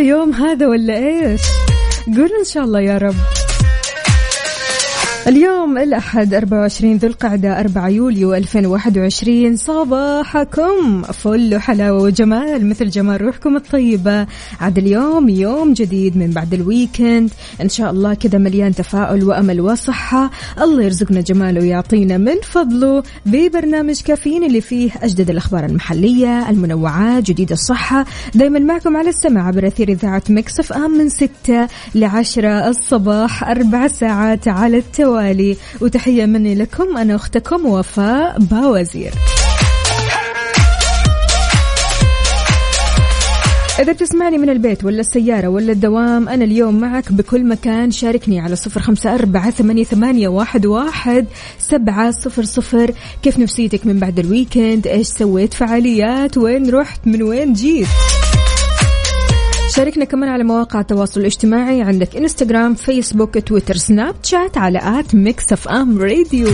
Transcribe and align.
يوم 0.00 0.32
هذا 0.32 0.66
ولا 0.66 0.96
إيش؟ 0.96 1.42
قول 2.06 2.30
إن 2.38 2.44
شاء 2.44 2.64
الله 2.64 2.80
يا 2.80 2.98
رب. 2.98 3.45
اليوم 5.26 5.78
الأحد 5.78 6.34
24 6.34 6.96
ذو 6.96 7.08
القعدة 7.08 7.60
4 7.60 7.88
يوليو 7.88 8.34
2021 8.34 9.56
صباحكم 9.56 11.02
فل 11.02 11.54
وحلاوة 11.54 12.02
وجمال 12.02 12.68
مثل 12.68 12.88
جمال 12.88 13.22
روحكم 13.22 13.56
الطيبة. 13.56 14.26
عاد 14.60 14.78
اليوم 14.78 15.28
يوم 15.28 15.72
جديد 15.72 16.16
من 16.16 16.30
بعد 16.30 16.54
الويكند. 16.54 17.30
إن 17.62 17.68
شاء 17.68 17.90
الله 17.90 18.14
كذا 18.14 18.38
مليان 18.38 18.74
تفاؤل 18.74 19.24
وأمل 19.24 19.60
وصحة. 19.60 20.30
الله 20.60 20.82
يرزقنا 20.82 21.20
جماله 21.20 21.60
ويعطينا 21.60 22.18
من 22.18 22.40
فضله. 22.42 23.02
ببرنامج 23.26 24.00
كافيين 24.00 24.44
اللي 24.44 24.60
فيه 24.60 24.90
أجدد 25.02 25.30
الأخبار 25.30 25.64
المحلية 25.64 26.50
المنوعات 26.50 27.22
جديد 27.22 27.52
الصحة. 27.52 28.04
دايما 28.34 28.58
معكم 28.58 28.96
على 28.96 29.08
السمع 29.08 29.46
عبر 29.46 29.66
أثير 29.66 29.88
إذاعة 29.88 30.22
ميكس 30.30 30.64
اف 30.64 30.72
ام 30.72 30.90
من 30.90 31.08
6 31.08 31.68
ل 31.94 32.04
10 32.04 32.68
الصباح 32.68 33.44
أربع 33.50 33.86
ساعات 33.88 34.48
على 34.48 34.78
التوالي. 34.78 35.15
وتحية 35.80 36.26
مني 36.26 36.54
لكم 36.54 36.96
أنا 36.96 37.14
أختكم 37.14 37.66
وفاء 37.66 38.38
باوزير. 38.38 39.12
إذا 43.80 43.92
بتسمعني 43.92 44.38
من 44.38 44.50
البيت 44.50 44.84
ولا 44.84 45.00
السيارة 45.00 45.48
ولا 45.48 45.72
الدوام 45.72 46.28
أنا 46.28 46.44
اليوم 46.44 46.80
معك 46.80 47.12
بكل 47.12 47.44
مكان. 47.48 47.90
شاركني 47.90 48.40
على 48.40 48.56
صفر 48.56 48.80
خمسة 48.80 49.14
أربعة 49.14 49.50
ثمانية 49.50 50.28
واحد, 50.28 50.66
واحد 50.66 51.26
سبعة 51.58 52.10
صفر 52.10 52.44
صفر. 52.44 52.90
كيف 53.22 53.38
نفسيتك 53.38 53.86
من 53.86 53.98
بعد 53.98 54.18
ال 54.18 54.26
weekend؟ 54.26 54.86
إيش 54.86 55.06
سويت؟ 55.06 55.54
فعاليات؟ 55.54 56.38
وين 56.38 56.70
رحت؟ 56.70 57.00
من 57.06 57.22
وين 57.22 57.52
جيت؟ 57.52 57.86
شاركنا 59.76 60.04
كمان 60.04 60.28
على 60.28 60.44
مواقع 60.44 60.80
التواصل 60.80 61.20
الاجتماعي. 61.20 61.82
عندك 61.82 62.16
انستغرام 62.16 62.74
فيسبوك 62.74 63.38
تويتر 63.38 63.76
سناب 63.76 64.14
شات 64.22 64.58
على 64.58 64.80
at 64.82 65.14
ميكس 65.14 65.52
اف 65.52 65.68
ام 65.68 65.98
راديو 65.98 66.48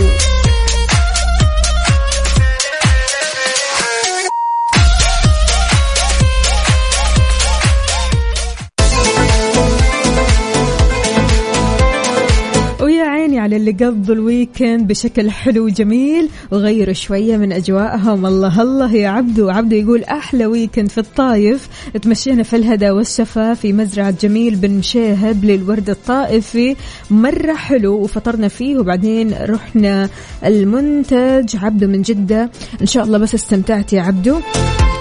على 13.43 13.55
اللي 13.55 13.71
قضوا 13.71 14.15
ال 14.15 14.24
weekend 14.24 14.87
بشكل 14.87 15.31
حلو 15.31 15.65
وجميل. 15.65 16.29
وغيروا 16.51 16.93
شوية 16.93 17.37
من 17.37 17.51
أجواءهم. 17.51 18.25
الله 18.25 18.61
الله 18.61 18.95
يا 18.95 19.09
عبدو. 19.09 19.49
عبدو 19.49 19.75
يقول 19.75 20.03
أحلى 20.03 20.45
weekend 20.45 20.89
في 20.89 20.97
الطايف 20.97 21.67
تمشينا 22.01 22.43
في 22.43 22.55
الهدى 22.55 22.89
والشفا 22.89 23.53
في 23.53 23.73
مزرعة 23.73 24.13
جميل 24.21 24.55
بن 24.55 24.71
مشيهب 24.71 25.45
للورد 25.45 25.89
الطائفي. 25.89 26.75
مرة 27.11 27.53
حلو 27.53 27.93
وفطرنا 27.93 28.47
فيه 28.47 28.77
وبعدين 28.77 29.33
رحنا 29.41 30.09
المنتج. 30.45 31.55
عبدو 31.55 31.87
من 31.87 32.01
جدة. 32.01 32.51
إن 32.81 32.85
شاء 32.85 33.03
الله 33.03 33.17
بس 33.17 33.35
استمتعت 33.35 33.93
يا 33.93 34.01
عبدو. 34.01 34.39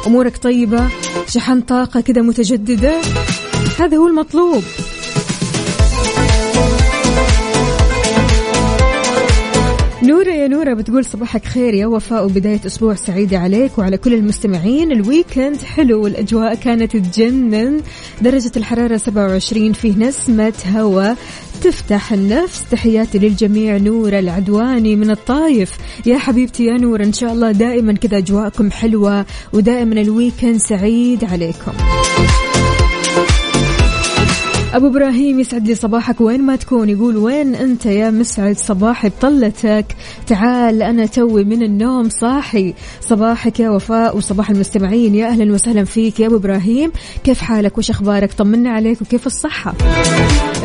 أمورك 0.07 0.37
طيبة. 0.37 0.89
شحن 1.29 1.61
طاقة 1.61 2.01
كده 2.01 2.23
متجددة. 2.23 3.01
هذا 3.79 3.97
هو 3.97 4.07
المطلوب. 4.07 4.63
نورة 10.03 10.29
يا 10.31 10.49
نورة 10.49 10.75
بتقول 10.75 11.05
صباحك 11.05 11.45
خير 11.45 11.75
يا 11.75 11.87
وفاء 11.87 12.25
وبداية 12.25 12.61
أسبوع 12.67 12.95
سعيدة 12.95 13.39
عليك 13.39 13.79
وعلى 13.79 13.97
كل 13.97 14.15
المستمعين. 14.15 14.93
الويكند 14.93 15.57
حلو 15.57 16.05
والأجواء 16.05 16.55
كانت 16.55 16.97
تجنن. 16.97 17.81
درجة 18.21 18.53
الحرارة 18.57 18.97
27 18.97 19.73
فيه 19.73 19.97
نسمة 19.99 20.53
هواء 20.77 21.17
تفتح 21.63 22.13
النفس. 22.13 22.65
تحياتي 22.71 23.19
للجميع 23.19 23.77
نورة 23.77 24.19
العدواني 24.19 24.97
من 24.97 25.11
الطايف. 25.11 25.73
يا 26.07 26.19
حبيبتي 26.19 26.65
يا 26.65 26.79
نورة 26.79 27.05
إن 27.05 27.13
شاء 27.13 27.33
الله 27.33 27.53
دائما 27.53 27.93
كذا 27.93 28.19
أجواءكم 28.19 28.71
حلوة 28.71 29.27
ودائما 29.53 30.01
الويكند 30.01 30.57
سعيد 30.57 31.25
عليكم. 31.25 31.73
أبو 34.73 34.87
إبراهيم 34.87 35.41
يسعد 35.41 35.67
لي 35.67 35.75
صباحك. 35.75 36.21
وين 36.21 36.43
ما 36.43 36.57
تكون 36.57 36.89
يقول 36.89 37.17
وين 37.17 37.55
أنت 37.55 37.87
يا 37.87 38.11
مسعد؟ 38.11 38.57
صباحي 38.59 39.09
بطلتك. 39.09 39.87
تعال 40.27 40.83
أنا 40.83 41.07
توي 41.07 41.45
من 41.45 41.63
النوم 41.63 42.09
صاحي. 42.09 42.75
صباحك 43.01 43.61
يا 43.61 43.71
وفاء 43.71 44.17
وصباح 44.17 44.51
المستمعين. 44.51 45.15
يا 45.15 45.27
أهلا 45.27 45.53
وسهلا 45.53 45.85
فيك 45.85 46.21
يا 46.21 46.27
أبو 46.27 46.37
إبراهيم. 46.37 46.93
كيف 47.25 47.41
حالك؟ 47.41 47.79
وش 47.79 47.91
أخبارك؟ 47.91 48.33
طمنا 48.33 48.71
عليك 48.71 49.03
وكيف 49.03 49.27
الصحة؟ 49.27 49.75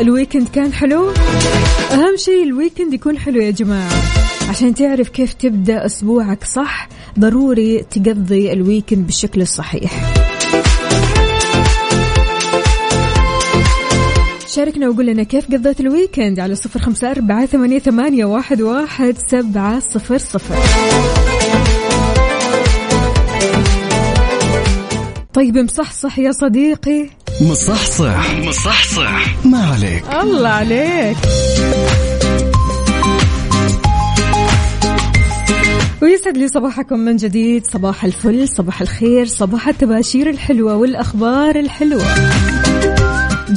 ال 0.00 0.06
weekend 0.06 0.48
كان 0.48 0.72
حلو؟ 0.72 1.10
أهم 1.92 2.16
شيء 2.16 2.42
ال 2.42 2.48
weekend 2.48 2.94
يكون 2.94 3.18
حلو 3.18 3.40
يا 3.40 3.50
جماعة. 3.50 3.92
عشان 4.48 4.74
تعرف 4.74 5.08
كيف 5.08 5.32
تبدأ 5.32 5.86
أسبوعك 5.86 6.44
صح 6.44 6.88
ضروري 7.18 7.84
تقضي 7.90 8.52
ال 8.52 8.59
weekend 8.59 9.06
بالشكل 9.06 9.40
الصحيح. 9.40 10.12
شاركنا 14.58 14.88
وقول 14.88 15.06
لنا 15.06 15.22
كيف 15.22 15.46
قضيت 15.46 15.80
ال 15.80 15.88
weekend 15.88 16.40
على 16.40 16.54
صفر 16.54 16.80
خمسة 16.80 17.10
أربعة 17.10 17.46
ثمانية, 17.46 17.78
ثمانية 17.78 18.24
واحد, 18.24 18.60
واحد 18.62 19.16
سبعة 19.30 19.80
صفر 19.80 20.18
صفر. 20.18 20.54
طيب 25.32 25.58
مصحصح 25.58 26.18
يا 26.18 26.32
صديقي. 26.32 27.10
مصحصح. 27.40 28.34
مصحصح. 28.38 29.46
ما 29.46 29.58
عليك. 29.58 30.04
الله 30.22 30.48
عليك. 30.48 31.16
ويسعد 36.02 36.36
لي 36.36 36.48
صباحكم 36.48 36.98
من 36.98 37.16
جديد. 37.16 37.66
صباح 37.66 38.04
الفل 38.04 38.48
صباح 38.48 38.80
الخير 38.80 39.26
صباح 39.26 39.68
التباشير 39.68 40.30
الحلوة 40.30 40.76
والأخبار 40.76 41.56
الحلوة. 41.56 42.04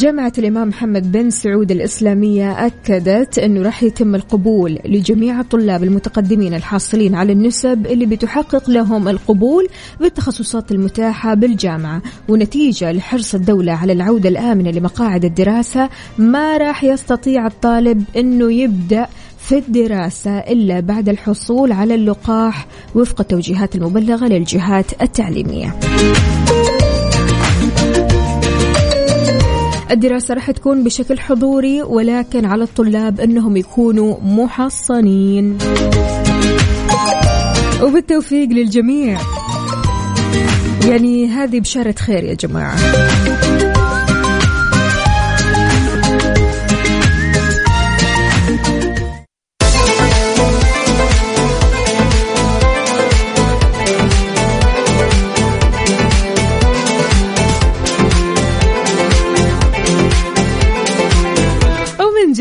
جامعة 0.02 0.34
الإمام 0.38 0.68
محمد 0.68 1.12
بن 1.12 1.30
سعود 1.30 1.72
الإسلامية 1.72 2.66
أكدت 2.66 3.40
أنه 3.40 3.62
راح 3.62 3.84
يتم 3.84 4.16
القبول 4.16 4.80
لجميع 4.86 5.40
الطلاب 5.40 5.84
المتقدمين 5.84 6.54
الحاصلين 6.54 7.16
على 7.16 7.34
النسب 7.34 7.88
اللي 7.88 8.06
بتحقق 8.06 8.70
لهم 8.70 9.08
القبول 9.08 9.68
بالتخصصات 10.00 10.72
المتاحة 10.72 11.34
بالجامعة 11.34 12.02
ونتيجة 12.30 12.92
لحرص 12.92 13.36
الدولة 13.36 13.74
على 13.74 13.94
العودة 13.94 14.30
الآمنة 14.30 14.72
لمقاعد 14.72 15.26
الدراسة 15.26 15.90
ما 16.18 16.58
راح 16.58 16.84
يستطيع 16.84 17.48
الطالب 17.48 18.04
أنه 18.18 18.54
يبدأ 18.54 19.08
في 19.38 19.58
الدراسة 19.58 20.38
إلا 20.38 20.80
بعد 20.80 21.10
الحصول 21.10 21.72
على 21.72 21.96
اللقاح 21.96 22.68
وفق 22.96 23.22
التوجيهات 23.22 23.76
المبلغة 23.76 24.28
للجهات 24.28 25.02
التعليمية. 25.02 25.80
الدراسة 29.92 30.34
راح 30.34 30.52
تكون 30.52 30.84
بشكل 30.84 31.20
حضوري 31.20 31.82
ولكن 31.82 32.46
على 32.46 32.64
الطلاب 32.64 33.20
أنهم 33.20 33.58
يكونوا 33.58 34.18
محصنين. 34.24 35.58
وبالتوفيق 37.84 38.50
للجميع. 38.50 39.20
يعني 40.88 41.28
هذه 41.28 41.60
بشارة 41.60 41.96
خير 41.98 42.24
يا 42.24 42.34
جماعة. 42.34 42.76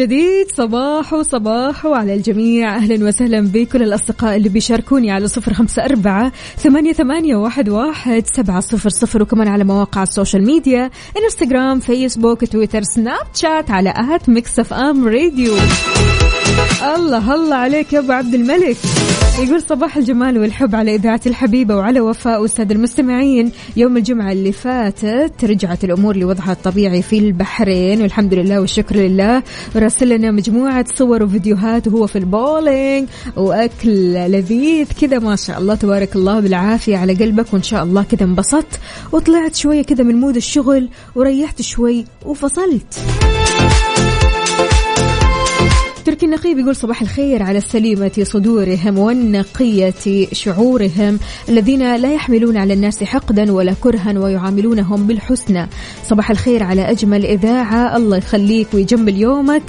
جديد. 0.00 0.46
صباح 0.56 1.12
وصباح 1.12 1.86
وعلى 1.86 2.14
الجميع. 2.14 2.76
أهلا 2.76 3.08
وسهلا 3.08 3.40
بكل 3.40 3.82
الأصدقاء 3.82 4.36
اللي 4.36 4.48
بيشاركوني 4.48 5.10
على 5.10 5.28
صفر 5.28 5.54
خمسة 5.54 5.84
أربعة 5.84 6.32
ثمانية, 6.56 6.92
ثمانية 6.92 7.36
واحد, 7.36 7.68
واحد 7.68 8.24
سبعة 8.26 8.60
صفر 8.60 8.88
صفر. 8.88 9.22
وكمان 9.22 9.48
على 9.48 9.64
مواقع 9.64 10.02
السوشيال 10.02 10.46
ميديا 10.46 10.90
إنستغرام 11.24 11.80
فيسبوك 11.80 12.44
تويتر 12.44 12.82
سناب 12.82 13.26
شات 13.34 13.70
على 13.70 13.94
at 13.96 14.28
ميكس 14.28 14.58
أف 14.58 14.72
أم 14.72 15.08
راديو. 15.08 15.54
الله 16.96 17.34
الله 17.34 17.56
عليك 17.56 17.92
يا 17.92 17.98
أبو 17.98 18.12
عبد 18.12 18.34
الملك. 18.34 18.76
يقول 19.38 19.62
صباح 19.62 19.96
الجمال 19.96 20.38
والحب 20.38 20.74
على 20.74 20.94
إذاعة 20.94 21.20
الحبيبة 21.26 21.76
وعلى 21.76 22.00
وفاء 22.00 22.44
أستاذ 22.44 22.70
المستمعين. 22.70 23.52
يوم 23.76 23.96
الجمعة 23.96 24.32
اللي 24.32 24.52
فاتت 24.52 25.44
رجعت 25.44 25.84
الأمور 25.84 26.16
لوضعها 26.16 26.52
الطبيعي 26.52 27.02
في 27.02 27.18
البحرين 27.18 28.02
والحمد 28.02 28.34
لله 28.34 28.60
والشكر 28.60 28.96
لله. 28.96 29.42
راسل 29.76 30.08
لنا 30.08 30.30
مجموعة 30.30 30.84
صور 30.94 31.22
وفيديوهات 31.22 31.88
وهو 31.88 32.06
في 32.06 32.18
البولينج 32.18 33.08
وأكل 33.36 34.14
لذيذ 34.14 34.86
كذا 35.00 35.18
ما 35.18 35.36
شاء 35.36 35.58
الله. 35.58 35.74
تبارك 35.74 36.16
الله 36.16 36.40
بالعافية 36.40 36.96
على 36.96 37.14
قلبك 37.14 37.54
وإن 37.54 37.62
شاء 37.62 37.84
الله 37.84 38.02
كذا 38.02 38.24
انبسطت. 38.24 38.80
وطلعت 39.12 39.54
شوية 39.54 39.82
كذا 39.82 40.04
من 40.04 40.14
مود 40.14 40.36
الشغل 40.36 40.88
وريحت 41.14 41.62
شوي 41.62 42.04
وفصلت. 42.24 43.00
تركي 46.04 46.26
النقيب 46.26 46.58
يقول 46.58 46.76
صباح 46.76 47.02
الخير 47.02 47.42
على 47.42 47.58
السليمة 47.58 48.12
صدورهم 48.22 48.98
والنقية 48.98 50.26
شعورهم 50.32 51.18
الذين 51.48 51.96
لا 51.96 52.12
يحملون 52.12 52.56
على 52.56 52.74
الناس 52.74 53.04
حقدا 53.04 53.52
ولا 53.52 53.74
كرها 53.80 54.18
ويعاملونهم 54.18 55.06
بالحسنى. 55.06 55.68
صباح 56.08 56.30
الخير 56.30 56.62
على 56.62 56.90
أجمل 56.90 57.26
إذاعة. 57.26 57.96
الله 57.96 58.16
يخليك 58.16 58.66
ويجمل 58.74 59.16
يومك. 59.16 59.62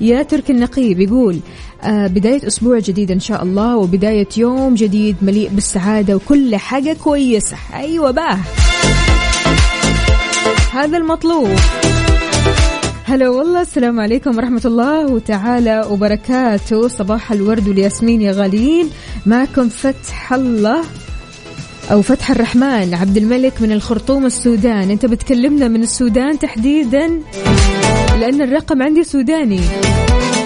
يا 0.00 0.22
تركي 0.22 0.52
النقيب 0.52 1.00
يقول 1.00 1.38
آه 1.82 2.06
بداية 2.06 2.46
أسبوع 2.46 2.78
جديد 2.78 3.10
إن 3.10 3.20
شاء 3.20 3.42
الله 3.42 3.76
وبداية 3.76 4.28
يوم 4.36 4.74
جديد 4.74 5.16
مليء 5.22 5.48
بالسعادة 5.48 6.16
وكل 6.16 6.56
حاجة 6.56 6.96
كويسة. 7.04 7.56
أيوة 7.74 8.10
بقى 8.10 8.38
هذا 10.72 10.98
المطلوب. 10.98 11.48
هلا 13.08 13.28
والله 13.28 13.60
السلام 13.60 14.00
عليكم 14.00 14.36
ورحمة 14.36 14.60
الله 14.64 15.06
وتعالى 15.06 15.86
وبركاته. 15.90 16.88
صباح 16.88 17.32
الورد 17.32 17.68
والياسمين 17.68 18.22
يا 18.22 18.32
غاليين. 18.32 18.90
معكم 19.26 19.68
فتح 19.68 20.32
الله 20.32 20.84
أو 21.92 22.02
فتح 22.02 22.30
الرحمن 22.30 22.94
عبد 22.94 23.16
الملك 23.16 23.62
من 23.62 23.72
الخرطوم 23.72 24.26
السودان. 24.26 24.90
أنت 24.90 25.06
بتكلمنا 25.06 25.68
من 25.68 25.82
السودان 25.82 26.38
تحديدا؟ 26.38 27.20
لأن 28.20 28.42
الرقم 28.42 28.82
عندي 28.82 29.04
سوداني. 29.04 29.60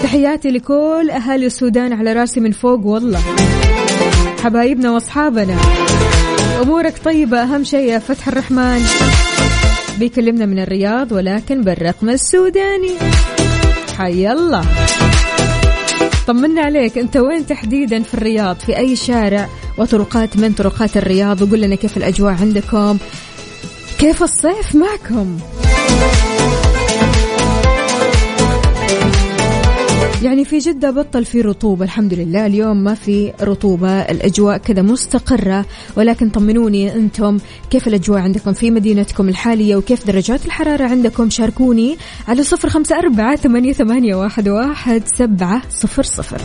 تحياتي 0.03 0.49
لكل 0.51 1.09
أهالي 1.11 1.45
السودان 1.45 1.93
على 1.93 2.13
راسي 2.13 2.39
من 2.39 2.51
فوق 2.51 2.85
والله. 2.85 3.21
حبايبنا 4.43 4.91
وأصحابنا. 4.91 5.55
أمورك 6.61 6.93
طيبة 7.05 7.43
أهم 7.43 7.63
شيء 7.63 7.91
يا 7.91 7.99
فتح 7.99 8.27
الرحمن. 8.27 8.81
بيكلمنا 10.01 10.45
من 10.45 10.59
الرياض 10.59 11.11
ولكن 11.11 11.61
بالرقم 11.61 12.09
السوداني. 12.09 12.91
حي 13.97 14.31
الله. 14.31 14.65
طمنا 16.27 16.61
عليك. 16.61 16.97
أنت 16.97 17.17
وين 17.17 17.45
تحديدا 17.45 18.03
في 18.03 18.13
الرياض؟ 18.13 18.55
في 18.55 18.77
أي 18.77 18.95
شارع؟ 18.95 19.49
وطرقات 19.77 20.37
من 20.37 20.53
طرقات 20.53 20.97
الرياض؟ 20.97 21.41
وقول 21.41 21.61
لنا 21.61 21.75
كيف 21.75 21.97
الأجواء 21.97 22.33
عندكم. 22.33 22.97
كيف 23.99 24.23
الصيف 24.23 24.75
معكم؟ 24.75 25.39
يعني 30.25 30.45
في 30.45 30.57
جدة 30.57 30.91
بطل 30.91 31.25
في 31.25 31.41
رطوبة 31.41 31.85
الحمد 31.85 32.13
لله. 32.13 32.45
اليوم 32.45 32.83
ما 32.83 32.93
في 32.93 33.33
رطوبة 33.41 34.01
الأجواء 34.01 34.57
كذا 34.57 34.81
مستقرة. 34.81 35.65
ولكن 35.97 36.29
طمنوني 36.29 36.95
أنتم 36.95 37.37
كيف 37.69 37.87
الأجواء 37.87 38.19
عندكم 38.21 38.53
في 38.53 38.71
مدينتكم 38.71 39.29
الحالية؟ 39.29 39.75
وكيف 39.75 40.07
درجات 40.07 40.45
الحرارة 40.45 40.83
عندكم؟ 40.83 41.29
شاركوني 41.29 41.97
على 42.27 42.43
صفر 42.43 42.69
خمسة 42.69 42.97
أربعة 42.97 43.35
ثمانية, 43.35 44.15
واحد 44.15 45.03
سبعة 45.05 45.61
صفر 45.69 46.03
صفر. 46.03 46.41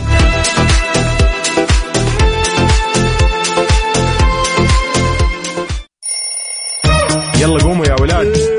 يلا 7.41 7.63
قوموا 7.63 7.85
يا 7.85 7.95
ولاد. 8.01 8.56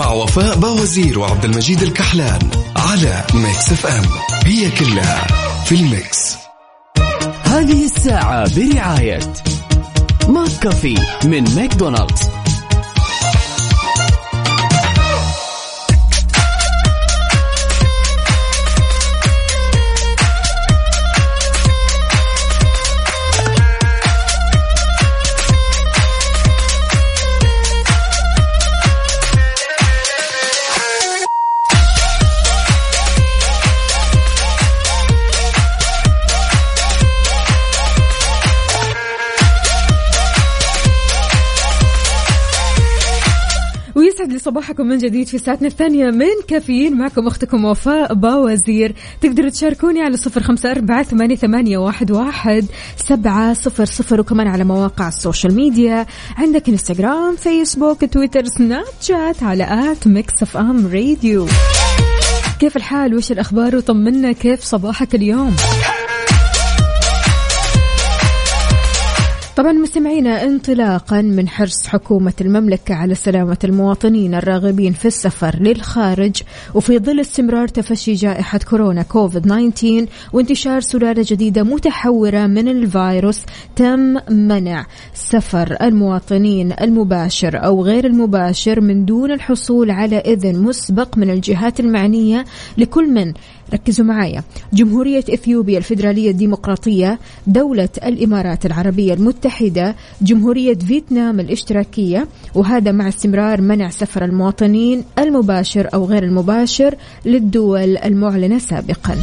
مع 0.00 0.12
وفاء 0.12 0.58
باوزير 0.58 1.18
وعبد 1.18 1.44
المجيد 1.44 1.82
الكحلان 1.82 2.38
على 2.76 3.24
ميكس 3.34 3.72
اف 3.72 3.86
ام. 3.86 4.04
هي 4.44 4.70
كلها 4.70 5.26
في 5.64 5.74
ال 5.74 5.86
mix. 5.86 6.36
هذه 7.44 7.84
الساعة 7.84 8.56
برعاية 8.56 9.32
ماك 10.28 10.50
كافي 10.62 10.94
من 11.24 11.54
ماكدونالدز. 11.54 12.39
ويسعد 44.20 44.32
لي 44.32 44.38
صباحكم 44.38 44.86
من 44.86 44.98
جديد 44.98 45.28
في 45.28 45.38
ساعتنا 45.38 45.68
الثانية 45.68 46.10
من 46.10 46.26
كافيين. 46.48 46.98
معكم 46.98 47.26
أختكم 47.26 47.64
وفاء 47.64 48.14
باوزير 48.14 48.94
تقدروا 49.20 49.48
تشاركوني 49.48 50.00
على 50.02 50.16
صفر 50.16 50.42
خمسة 50.42 50.70
أربعة 50.70 51.02
ثمانية, 51.02 51.78
واحد 51.78 52.66
سبعة 52.96 53.54
صفر 53.54 53.84
صفر 53.84 54.20
وكمان 54.20 54.46
على 54.48 54.64
مواقع 54.64 55.08
ال 55.08 55.15
social 55.15 55.54
media. 55.54 56.06
عندك 56.36 56.68
إنستغرام 56.68 57.36
فيسبوك 57.36 58.04
تويتر 58.04 58.44
سناب 58.44 58.84
شات 59.00 59.42
على 59.42 59.92
at 59.92 60.06
ميكس 60.06 60.42
أف 60.42 60.56
أم 60.56 60.86
راديو. 60.86 61.46
كيف 62.60 62.76
الحال؟ 62.76 63.14
وش 63.14 63.32
الأخبار؟ 63.32 63.76
وطمنا 63.76 64.32
كيف 64.32 64.64
صباحك 64.64 65.14
اليوم؟ 65.14 65.56
طبعا 69.56 69.72
مستمعينا 69.72 70.44
انطلاقا 70.44 71.22
من 71.22 71.48
حرص 71.48 71.86
حكومة 71.86 72.32
المملكة 72.40 72.94
على 72.94 73.14
سلامة 73.14 73.58
المواطنين 73.64 74.34
الراغبين 74.34 74.92
في 74.92 75.06
السفر 75.08 75.56
للخارج 75.60 76.42
وفي 76.74 76.98
ظل 76.98 77.20
استمرار 77.20 77.68
تفشي 77.68 78.14
جائحة 78.14 78.58
كورونا 78.70 79.02
كوفيد 79.02 79.42
19 79.42 80.06
وانتشار 80.32 80.80
سلالة 80.80 81.24
جديدة 81.26 81.62
متحورة 81.62 82.46
من 82.46 82.68
الفيروس 82.68 83.42
تم 83.76 84.16
منع 84.28 84.86
سفر 85.14 85.76
المواطنين 85.82 86.72
المباشر 86.80 87.64
أو 87.64 87.84
غير 87.84 88.06
المباشر 88.06 88.80
من 88.80 89.04
دون 89.04 89.32
الحصول 89.32 89.90
على 89.90 90.16
إذن 90.16 90.58
مسبق 90.58 91.18
من 91.18 91.30
الجهات 91.30 91.80
المعنية 91.80 92.44
لكل 92.78 93.14
من 93.14 93.32
ركزوا 93.74 94.06
معايا. 94.06 94.42
جمهورية 94.72 95.24
إثيوبيا 95.34 95.78
الفيدرالية 95.78 96.30
الديمقراطية 96.30 97.18
دولة 97.46 97.88
الإمارات 98.04 98.66
العربية 98.66 99.14
المتحدة 99.14 99.96
جمهورية 100.22 100.74
فيتنام 100.74 101.40
الاشتراكية 101.40 102.28
وهذا 102.54 102.92
مع 102.92 103.08
استمرار 103.08 103.60
منع 103.60 103.90
سفر 103.90 104.24
المواطنين 104.24 105.04
المباشر 105.18 105.88
أو 105.94 106.04
غير 106.04 106.22
المباشر 106.22 106.94
للدول 107.24 107.96
المعلنة 107.96 108.58
سابقاً. 108.58 109.16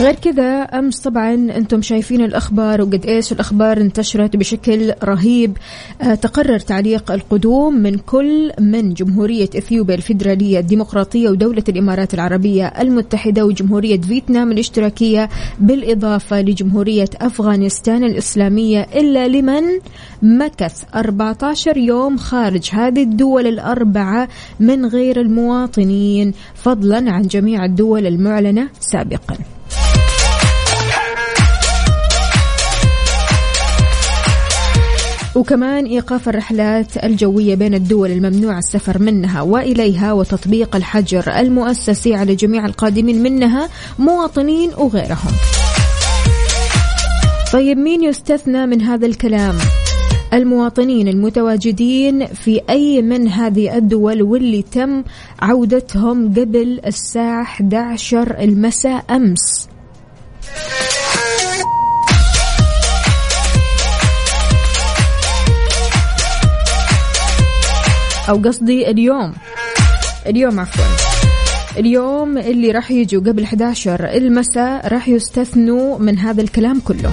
غير 0.00 0.14
كذا 0.14 0.62
أمس 0.62 1.00
طبعا 1.00 1.34
أنتم 1.34 1.82
شايفين 1.82 2.20
الأخبار 2.24 2.82
وقد 2.82 3.06
إيش 3.06 3.32
الأخبار 3.32 3.80
انتشرت 3.80 4.36
بشكل 4.36 4.92
رهيب 5.04 5.56
آه، 6.02 6.14
تقرر 6.14 6.58
تعليق 6.58 7.12
القدوم 7.12 7.74
من 7.74 7.98
كل 7.98 8.52
من 8.60 8.94
جمهورية 8.94 9.48
إثيوبيا 9.58 9.94
الفيدرالية 9.94 10.58
الديمقراطية 10.58 11.30
ودولة 11.30 11.64
الإمارات 11.68 12.14
العربية 12.14 12.66
المتحدة 12.66 13.44
وجمهورية 13.44 14.00
فيتنام 14.00 14.52
الاشتراكية 14.52 15.28
بالإضافة 15.58 16.40
لجمهورية 16.40 17.10
أفغانستان 17.20 18.04
الإسلامية 18.04 18.86
إلا 18.94 19.28
لمن 19.28 19.62
مكث 20.22 20.84
14 20.94 21.76
يوم 21.76 22.16
خارج 22.16 22.70
هذه 22.72 23.02
الدول 23.02 23.46
الأربعة 23.46 24.28
من 24.60 24.86
غير 24.86 25.20
المواطنين 25.20 26.32
فضلا 26.54 27.12
عن 27.12 27.22
جميع 27.22 27.64
الدول 27.64 28.06
المعلنة 28.06 28.68
سابقا. 28.80 29.55
وكمان 35.36 35.84
إيقاف 35.86 36.28
الرحلات 36.28 37.04
الجوية 37.04 37.54
بين 37.54 37.74
الدول 37.74 38.10
الممنوع 38.10 38.58
السفر 38.58 39.02
منها 39.02 39.42
وإليها 39.42 40.12
وتطبيق 40.12 40.76
الحجر 40.76 41.30
المؤسسي 41.38 42.14
على 42.14 42.34
جميع 42.34 42.66
القادمين 42.66 43.22
منها 43.22 43.68
مواطنين 43.98 44.70
وغيرهم. 44.78 45.32
طيب 47.52 47.78
مين 47.78 48.02
يستثنى 48.02 48.66
من 48.66 48.82
هذا 48.82 49.06
الكلام؟ 49.06 49.54
المواطنين 50.32 51.08
المتواجدين 51.08 52.26
في 52.26 52.60
أي 52.70 53.02
من 53.02 53.28
هذه 53.28 53.76
الدول 53.76 54.22
واللي 54.22 54.62
تم 54.62 55.04
عودتهم 55.42 56.28
قبل 56.32 56.80
الساعة 56.86 57.42
11 57.42 58.36
المساء 58.40 59.04
أمس 59.10 59.68
أو 68.28 68.36
قصدي 68.36 68.90
اليوم. 68.90 69.32
اليوم 70.26 70.60
عفوا. 70.60 70.84
اليوم 71.76 72.38
اللي 72.38 72.70
راح 72.70 72.90
يجوا 72.90 73.20
قبل 73.20 73.42
11 73.42 74.04
المساء 74.04 74.88
راح 74.88 75.08
يستثنوا 75.08 75.98
من 75.98 76.18
هذا 76.18 76.42
الكلام 76.42 76.80
كله. 76.80 77.12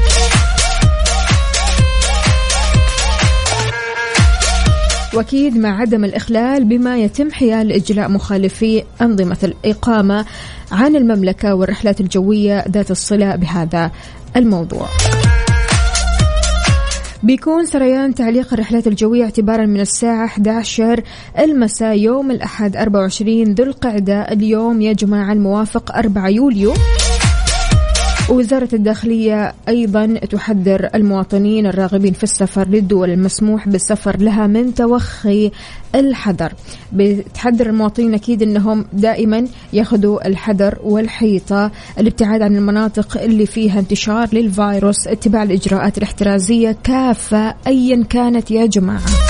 وأكيد 5.14 5.58
مع 5.58 5.82
عدم 5.82 6.06
الإخلال 6.06 6.66
بما 6.66 6.98
يتم 6.98 7.32
حيال 7.32 7.72
إجلاء 7.72 8.10
مخالفي 8.10 8.84
أنظمة 9.02 9.38
الإقامة 9.44 10.26
عن 10.72 10.96
المملكة 10.96 11.56
والرحلات 11.56 12.02
الجوية 12.02 12.66
ذات 12.70 12.92
الصلة 12.92 13.36
بهذا 13.36 13.92
الموضوع. 14.36 14.88
بيكون 17.24 17.66
سريان 17.66 18.16
تعليق 18.16 18.54
الرحلات 18.54 18.88
الجوية 18.88 19.24
اعتبارا 19.24 19.66
من 19.66 19.80
الساعة 19.80 20.26
11 20.26 21.04
المساء 21.40 21.98
يوم 21.98 22.32
الأحد 22.32 22.76
24 22.76 23.54
ذو 23.54 23.64
القعدة. 23.64 24.22
اليوم 24.22 24.82
يا 24.82 24.94
جماعة 24.94 25.34
الموافق 25.34 25.96
4 25.96 26.30
يوليو. 26.30 26.74
وزارة 28.30 28.70
الداخلية 28.74 29.54
أيضا 29.68 30.06
تحذر 30.06 30.90
المواطنين 30.96 31.66
الراغبين 31.66 32.14
في 32.14 32.24
السفر 32.24 32.68
للدول 32.68 33.10
المسموح 33.10 33.68
بالسفر 33.68 34.18
لها 34.18 34.48
من 34.48 34.74
توخي 34.74 35.52
الحذر. 35.96 36.54
بتحذر 36.94 37.68
المواطنين 37.68 38.14
أكيد 38.14 38.42
أنهم 38.42 38.86
دائما 38.94 39.48
يأخذوا 39.74 40.28
الحذر 40.28 40.80
والحيطة. 40.84 41.72
الابتعاد 42.00 42.42
عن 42.42 42.56
المناطق 42.56 43.22
اللي 43.22 43.46
فيها 43.46 43.80
انتشار 43.80 44.30
للفيروس 44.34 45.08
اتباع 45.08 45.44
الإجراءات 45.44 45.98
الاحترازية 45.98 46.78
كافة 46.84 47.56
أيا 47.68 48.04
كانت 48.10 48.52
يا 48.52 48.66
جماعة. 48.66 49.23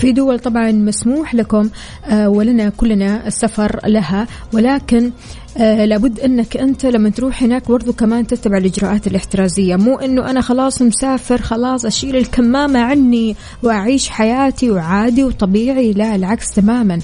في 0.00 0.12
دول 0.12 0.38
طبعا 0.38 0.72
مسموح 0.72 1.34
لكم 1.34 1.70
آه، 2.06 2.28
ولنا 2.28 2.68
كلنا 2.68 3.26
السفر 3.26 3.80
لها. 3.86 4.26
ولكن 4.52 5.10
آه 5.56 5.84
لابد 5.84 6.20
أنك 6.20 6.56
أنت 6.56 6.86
لما 6.86 7.10
تروح 7.10 7.42
هناك 7.42 7.68
برضو 7.68 7.92
كمان 7.92 8.26
تتبع 8.26 8.58
الإجراءات 8.58 9.06
الاحترازية. 9.06 9.76
مو 9.76 9.98
إنه 9.98 10.30
أنا 10.30 10.40
خلاص 10.40 10.82
مسافر 10.82 11.42
خلاص 11.42 11.84
أشيل 11.84 12.16
الكمامة 12.16 12.80
عني 12.80 13.36
وأعيش 13.62 14.08
حياتي 14.08 14.70
وعادي 14.70 15.24
وطبيعي. 15.24 15.92
لا 15.92 16.14
العكس 16.14 16.50
تماما. 16.54 16.98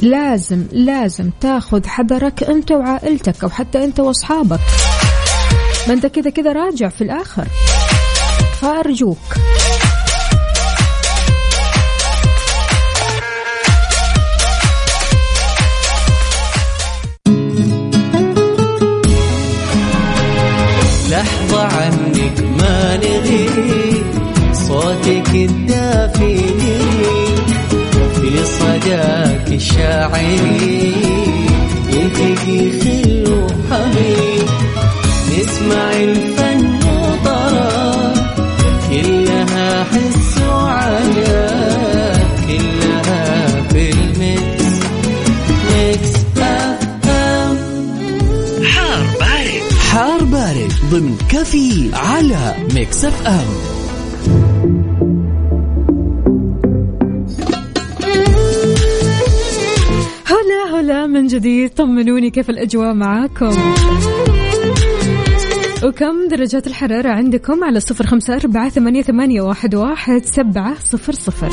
لازم 0.00 0.64
لازم 0.72 1.30
تاخذ 1.40 1.86
حذرك 1.86 2.42
أنت 2.42 2.72
وعائلتك 2.72 3.42
أو 3.44 3.48
حتى 3.48 3.84
أنت 3.84 4.00
وأصحابك. 4.00 4.60
ما 5.88 5.94
أنت 5.94 6.06
كذا 6.06 6.30
كذا 6.30 6.52
راجع 6.52 6.88
في 6.88 7.04
الآخر. 7.04 7.46
فأرجوك. 8.60 9.36
عنك 21.60 22.36
ما 22.58 22.96
نغي 22.96 23.46
صوتك 24.52 25.34
الدافئ 25.34 26.38
في 28.14 28.44
صداك 28.44 29.48
الشاعري. 29.52 30.79
كافيين 51.50 51.90
على 51.94 52.54
ميكس 52.74 53.04
اف 53.04 53.26
ام. 53.26 53.48
هلا 60.26 60.80
هلا 60.80 61.06
من 61.06 61.26
جديد. 61.26 61.70
طمنوني 61.70 62.30
كيف 62.30 62.50
الأجواء 62.50 62.94
معاكم. 62.94 63.56
وكم 65.84 66.28
درجات 66.30 66.66
الحرارة 66.66 67.08
عندكم 67.08 67.64
على 67.64 67.80
صفر 67.80 68.06
خمسة 68.06 68.36
أربعة 68.36 68.68
ثمانية, 68.68 69.02
ثمانية 69.02 69.40
واحد, 69.42 69.74
واحد 69.74 70.24
سبعة 70.24 70.74
صفر 70.84 71.12
صفر. 71.12 71.50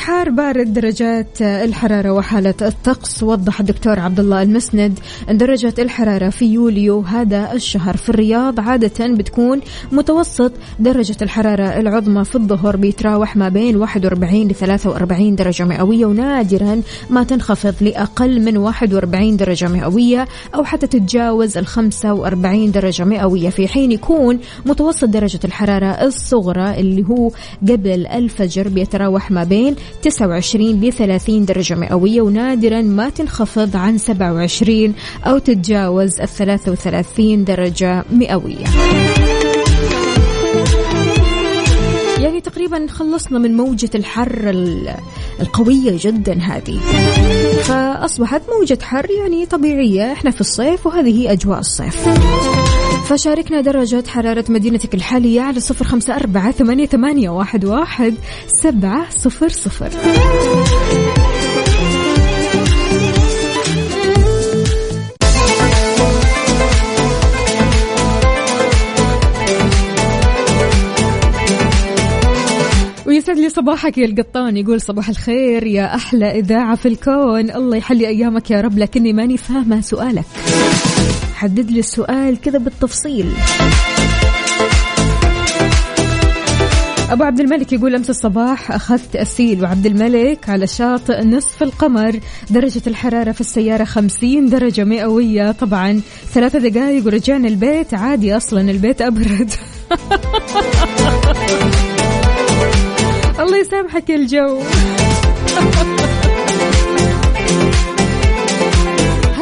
حار 0.00 0.30
بارد 0.30 0.72
درجات 0.72 1.42
الحرارة 1.42 2.10
وحالة 2.12 2.54
الطقس. 2.62 3.22
وضح 3.22 3.60
الدكتور 3.60 4.00
عبد 4.00 4.20
الله 4.20 4.42
المسند 4.42 4.98
أن 5.30 5.38
درجة 5.38 5.74
الحرارة 5.78 6.30
في 6.30 6.44
يوليو 6.44 7.00
هذا 7.00 7.52
الشهر 7.52 7.96
في 7.96 8.08
الرياض 8.08 8.60
عادة 8.60 9.06
بتكون 9.06 9.60
متوسط. 9.92 10.52
درجة 10.78 11.16
الحرارة 11.22 11.62
العظمى 11.62 12.24
في 12.24 12.34
الظهر 12.36 12.76
بيتراوح 12.76 13.36
ما 13.36 13.48
بين 13.48 13.76
41 13.76 14.48
ل 14.48 14.54
43 14.54 15.36
درجة 15.36 15.64
مئوية 15.64 16.06
ونادرا 16.06 16.82
ما 17.10 17.22
تنخفض 17.22 17.74
لأقل 17.80 18.40
من 18.44 18.56
41 18.56 19.36
درجة 19.36 19.68
مئوية 19.68 20.28
أو 20.54 20.64
حتى 20.64 20.86
تتجاوز 20.86 21.58
ال 21.58 21.66
45 21.66 22.72
درجة 22.72 23.04
مئوية. 23.04 23.50
في 23.50 23.68
حين 23.68 23.92
يكون 23.92 24.38
متوسط 24.66 25.04
درجة 25.04 25.40
الحرارة 25.44 25.86
الصغرى 25.86 26.80
اللي 26.80 27.04
هو 27.08 27.30
قبل 27.62 28.06
الفجر 28.06 28.68
بيتراوح 28.68 29.30
ما 29.30 29.44
بين 29.44 29.76
29 30.02 30.80
ل 30.80 30.92
30 30.92 31.44
درجة 31.44 31.74
مئوية 31.74 32.20
ونادرا 32.22 32.82
ما 32.82 33.08
تنخفض 33.08 33.76
عن 33.76 33.98
27 33.98 34.94
أو 35.26 35.38
تتجاوز 35.38 36.20
ال 36.20 36.28
33 36.28 37.44
درجة 37.44 38.04
مئوية. 38.12 38.64
يعني 42.18 42.40
تقريبا 42.40 42.86
خلصنا 42.90 43.38
من 43.38 43.56
موجة 43.56 43.90
الحر 43.94 44.50
ال- 44.50 44.94
القوية 45.40 45.98
جدا 46.00 46.38
هذه. 46.40 46.78
فأصبحت 47.62 48.42
موجة 48.58 48.78
حر 48.82 49.06
يعني 49.10 49.46
طبيعية 49.46 50.12
إحنا 50.12 50.30
في 50.30 50.40
الصيف 50.40 50.86
وهذه 50.86 51.32
أجواء 51.32 51.58
الصيف. 51.58 52.08
فشاركنا 53.10 53.60
درجة 53.60 54.04
حرارة 54.08 54.44
مدينتك 54.48 54.94
الحالية 54.94 55.40
على 55.40 55.60
صفر 55.60 55.84
خمسة 55.84 56.16
أربعة 56.16 56.50
ثمانية, 56.50 56.86
ثمانية 56.86 57.30
واحد, 57.30 57.64
واحد 57.64 58.14
سبعة 58.46 59.10
صفر 59.10 59.48
صفر. 59.48 59.90
ويسعد 73.06 73.38
لي 73.38 73.48
صباحك 73.48 73.98
يا 73.98 74.06
القطان 74.06 74.56
يقول 74.56 74.80
صباح 74.80 75.08
الخير 75.08 75.66
يا 75.66 75.94
أحلى 75.94 76.38
إذاعة 76.38 76.76
في 76.76 76.88
الكون. 76.88 77.50
الله 77.50 77.76
يحلي 77.76 78.08
أيامك 78.08 78.50
يا 78.50 78.60
رب 78.60 78.78
لكني 78.78 79.12
ماني 79.12 79.36
فاهمة 79.36 79.80
سؤالك. 79.80 80.24
حدد 81.40 81.70
لي 81.70 81.78
السؤال 81.78 82.40
كذا 82.40 82.58
بالتفصيل. 82.58 83.32
أبو 87.10 87.24
عبد 87.24 87.40
الملك 87.40 87.72
يقول 87.72 87.94
أمس 87.94 88.10
الصباح 88.10 88.72
أخذت 88.72 89.16
أسيل 89.16 89.62
وعبد 89.62 89.86
الملك 89.86 90.48
على 90.48 90.66
شاطئ 90.66 91.24
نصف 91.24 91.62
القمر. 91.62 92.20
درجة 92.50 92.82
الحرارة 92.86 93.32
في 93.32 93.40
السيارة 93.40 93.84
خمسين 93.84 94.46
درجة 94.46 94.84
مئوية. 94.84 95.52
طبعا 95.52 96.00
ثلاثة 96.34 96.58
دقائق 96.58 97.06
ورجعنا 97.06 97.48
البيت. 97.48 97.94
عادي 97.94 98.36
أصلا 98.36 98.70
البيت 98.70 99.02
أبرد. 99.02 99.50
الله 103.40 103.58
يسامحك 103.58 104.10
الجو. 104.10 104.62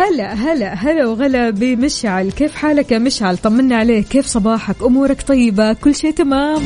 هلا 0.09 0.35
هلا 0.35 0.75
هلا 0.75 1.07
وغلا 1.07 1.51
بمشعل. 1.51 2.31
كيف 2.31 2.55
حالك 2.55 2.93
يا 2.93 2.99
مشعل؟ 2.99 3.37
طمنا 3.37 3.77
عليك. 3.77 4.09
كيف 4.09 4.27
صباحك؟ 4.27 4.77
أمورك 4.83 5.23
طيبة؟ 5.23 5.73
كل 5.73 5.95
شيء 5.95 6.13
تمام؟ 6.13 6.63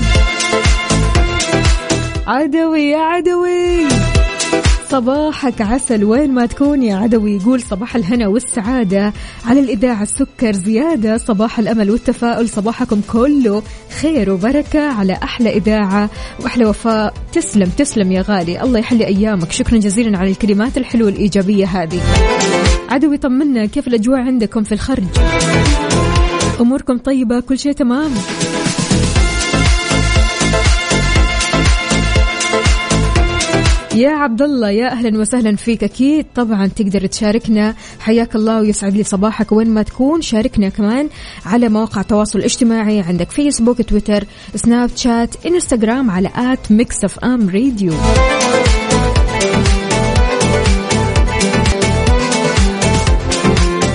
عدوي 2.26 2.82
يا 2.82 2.98
عدوي! 2.98 4.11
صباحك 4.92 5.60
عسل 5.60 6.04
وين 6.04 6.34
ما 6.34 6.46
تكون 6.46 6.82
يا 6.82 6.96
عدوي. 6.96 7.36
يقول 7.36 7.62
صباح 7.62 7.96
الهنا 7.96 8.28
والسعادة. 8.28 9.12
على 9.46 9.60
الإذاعة 9.60 10.02
السكر 10.02 10.52
زيادة. 10.52 11.18
صباح 11.18 11.58
الأمل 11.58 11.90
والتفاؤل. 11.90 12.48
صباحكم 12.48 13.00
كله 13.12 13.62
خير 14.00 14.30
وبركة 14.30 14.80
على 14.80 15.12
أحلى 15.12 15.56
إذاعة 15.56 16.10
وأحلى 16.40 16.66
وفاء. 16.66 17.14
تسلم 17.32 17.70
تسلم 17.78 18.12
يا 18.12 18.24
غالي. 18.28 18.62
الله 18.62 18.78
يحلي 18.78 19.06
أيامك. 19.06 19.52
شكرا 19.52 19.78
جزيلا 19.78 20.18
على 20.18 20.30
الكلمات 20.30 20.78
الحلوة 20.78 21.08
الإيجابية 21.08 21.66
هذه. 21.66 22.00
عدوي 22.90 23.16
طمنا. 23.16 23.66
كيف 23.66 23.88
الأجواء 23.88 24.18
عندكم 24.18 24.62
في 24.62 24.72
الخرج؟ 24.72 25.04
أموركم 26.60 26.98
طيبة؟ 26.98 27.40
كل 27.40 27.58
شيء 27.58 27.72
تمام؟ 27.72 28.10
يا 33.94 34.10
عبد 34.10 34.42
الله 34.42 34.70
يا 34.70 34.92
أهلا 34.92 35.20
وسهلا 35.20 35.56
فيك. 35.56 35.84
أكيد 35.84 36.26
طبعا 36.34 36.66
تقدر 36.66 37.06
تشاركنا. 37.06 37.74
حياك 38.00 38.34
الله 38.34 38.60
ويسعد 38.60 38.96
لي 38.96 39.02
صباحك 39.02 39.52
وين 39.52 39.70
ما 39.70 39.82
تكون. 39.82 40.22
شاركنا 40.22 40.68
كمان 40.68 41.08
على 41.46 41.68
مواقع 41.68 42.00
التواصل 42.00 42.38
الاجتماعي. 42.38 43.00
عندك 43.00 43.30
فيسبوك 43.30 43.82
تويتر 43.82 44.24
سناب 44.54 44.90
شات 44.96 45.46
انستغرام 45.46 46.10
على 46.10 46.30
at 46.36 46.72
Mix 46.72 47.04
FM 47.04 47.48
Radio 47.48 47.92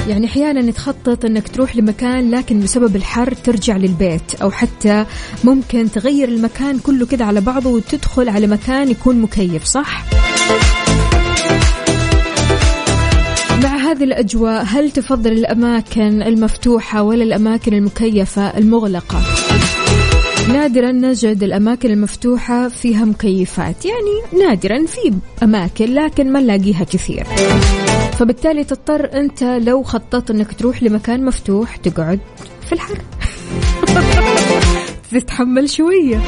يعني 0.08 0.26
أحيانا 0.26 0.72
تخطط 0.72 1.26
إنك 1.26 1.48
تروح 1.48 1.76
لمكان 1.76 2.32
لكن 2.32 2.60
بسبب 2.60 2.96
الحر 2.96 3.34
ترجع 3.34 3.78
للبيت 3.78 4.36
أو 4.42 4.52
حتى 4.52 5.06
ممكن 5.44 5.92
تغير 5.92 6.30
المكان 6.30 6.80
كله 6.80 7.06
كذا 7.06 7.26
على 7.26 7.42
بعضه 7.42 7.70
وتدخل 7.70 8.30
على 8.30 8.48
مكان 8.48 8.92
يكون 8.92 9.22
مكيف 9.22 9.64
صح؟ 9.64 10.06
مع 13.64 13.78
هذه 13.78 14.04
الأجواء 14.04 14.64
هل 14.64 14.92
تفضل 14.92 15.32
الأماكن 15.32 16.22
المفتوحة 16.22 17.02
ولا 17.02 17.24
الأماكن 17.24 17.74
المكيفة 17.74 18.58
المغلقة؟ 18.58 19.22
نادرا 20.48 20.92
نجد 20.92 21.44
الأماكن 21.44 21.92
المفتوحة 21.92 22.68
فيها 22.68 23.06
مكيفات 23.06 23.86
يعني 23.86 24.44
نادرا 24.44 24.86
في 24.86 25.14
أماكن 25.44 25.94
لكن 25.94 26.32
ما 26.32 26.40
نلاقيها 26.40 26.84
كثير 26.84 27.24
فبالتالي 28.20 28.64
تضطر 28.64 29.14
أنت 29.14 29.44
لو 29.44 29.84
خططت 29.84 30.32
أنك 30.32 30.54
تروح 30.54 30.84
لمكان 30.84 31.26
مفتوح 31.26 31.76
تقعد 31.76 32.20
في 32.66 32.74
الحر. 32.74 32.98
تتحمل 35.12 35.70
شوية. 35.70 36.22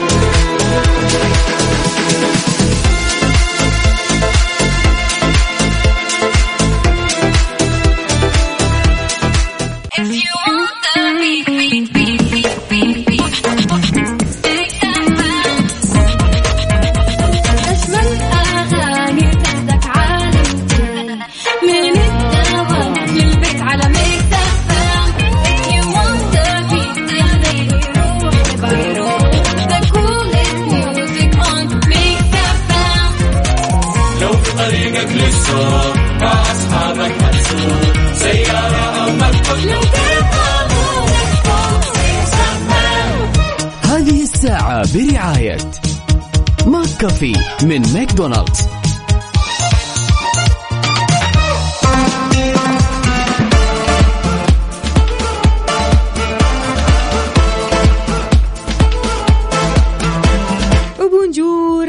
If 9.98 10.12
you 10.14 10.34
want 10.48 10.79
برعاية 44.96 45.58
McCafé 46.68 47.34
من 47.64 47.82
ماكدونالدز. 47.94 48.70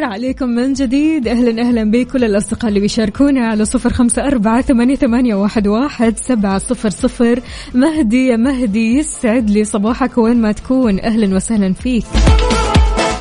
عليكم 0.02 0.48
من 0.48 0.72
جديد. 0.72 1.28
أهلا 1.28 1.62
أهلا 1.62 1.90
بكل 1.90 2.24
الأصدقاء 2.24 2.68
اللي 2.68 2.80
بيشاركونا 2.80 3.46
على 3.46 3.64
صفر 3.64 3.90
خمسة 3.90 4.26
أربعة 4.26 4.62
ثمانية, 4.62 4.96
ثمانية 4.96 5.34
واحد, 5.34 5.66
واحد 5.66 6.18
سبعة 6.18 6.58
صفر 6.58 6.90
صفر. 6.90 7.40
مهدي 7.74 8.26
يا 8.26 8.36
مهدي 8.36 8.98
يسعد 8.98 9.50
لي 9.50 9.64
صباحك 9.64 10.18
وين 10.18 10.36
ما 10.36 10.52
تكون. 10.52 11.00
أهلا 11.00 11.36
وسهلا 11.36 11.72
فيك. 11.72 12.04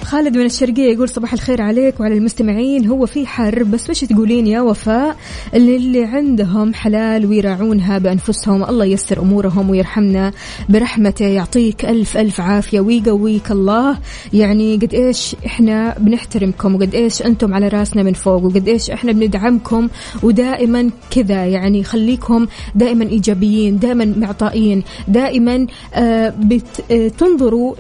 خالد 0.10 0.38
من 0.38 0.45
الشرقية 0.45 0.93
يقول 0.93 1.10
صباح 1.10 1.34
الخير 1.34 1.62
عليك 1.62 2.00
وعلى 2.00 2.17
المستمعين. 2.17 2.88
هو 2.88 3.06
في 3.06 3.26
حر 3.28 3.63
بس 3.63 3.89
وش 3.89 4.00
تقولين 4.00 4.48
يا 4.48 4.62
وفاء؟ 4.62 5.15
اللي, 5.54 6.04
عندهم 6.06 6.74
حلال 6.74 7.26
ويراعونها 7.26 7.98
بأنفسهم. 7.98 8.63
الله 8.63 8.86
ييسر 8.86 9.19
أمورهم 9.22 9.69
ويرحمنا 9.69 10.32
برحمته 10.69 11.26
يعطيك 11.26 11.86
ألف 11.86 12.17
ألف 12.17 12.41
عافية 12.41 12.80
ويقويك 12.80 13.52
الله. 13.52 13.98
يعني 14.34 14.76
قد 14.78 14.93
إيش 14.93 15.36
إحنا 15.45 15.95
بنحترمكم 16.00 16.76
وقد 16.76 16.95
إيش 16.95 17.22
أنتم 17.22 17.54
على 17.54 17.67
رأسنا 17.67 18.04
من 18.04 18.13
فوق 18.13 18.43
وقد 18.43 18.67
إيش 18.67 18.89
إحنا 18.91 19.12
بندعمكم. 19.12 19.88
ودائما 20.24 20.89
كذا 21.12 21.45
يعني 21.45 21.84
خليكم 21.84 22.48
دائما 22.76 23.06
إيجابيين 23.06 23.80
دائما 23.80 24.06
معطائين 24.17 24.84
دائما 25.08 25.67
آه 25.93 26.34
بت- 26.39 26.84
آه، 26.91 27.12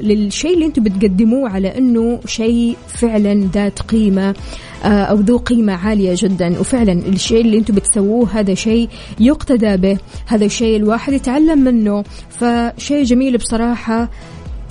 للشيء 0.01 0.53
اللي 0.53 0.65
أنتم 0.65 0.83
بتقدموه 0.83 1.49
على 1.49 1.77
أنه 1.77 2.18
شيء 2.25 2.77
فعلا 2.87 3.49
ذات 3.53 3.81
قيمة 3.81 4.35
آه، 4.83 4.87
أو 4.87 5.15
ذو 5.15 5.37
قيمة 5.37 5.73
عالية 5.73 6.13
جدا. 6.17 6.59
وفعلا 6.59 6.93
الشيء 6.93 7.41
اللي 7.41 7.57
أنتم 7.57 7.75
بتسووه 7.75 8.29
هذا 8.33 8.53
شيء 8.53 8.89
يقتدى 9.19 9.77
به 9.77 9.97
هذا 10.25 10.45
الشيء 10.45 10.77
الواحد 10.77 11.13
يتعلم 11.13 11.59
منه. 11.59 12.03
فشيء 12.29 13.03
جميل 13.03 13.37
بصراحة 13.37 14.09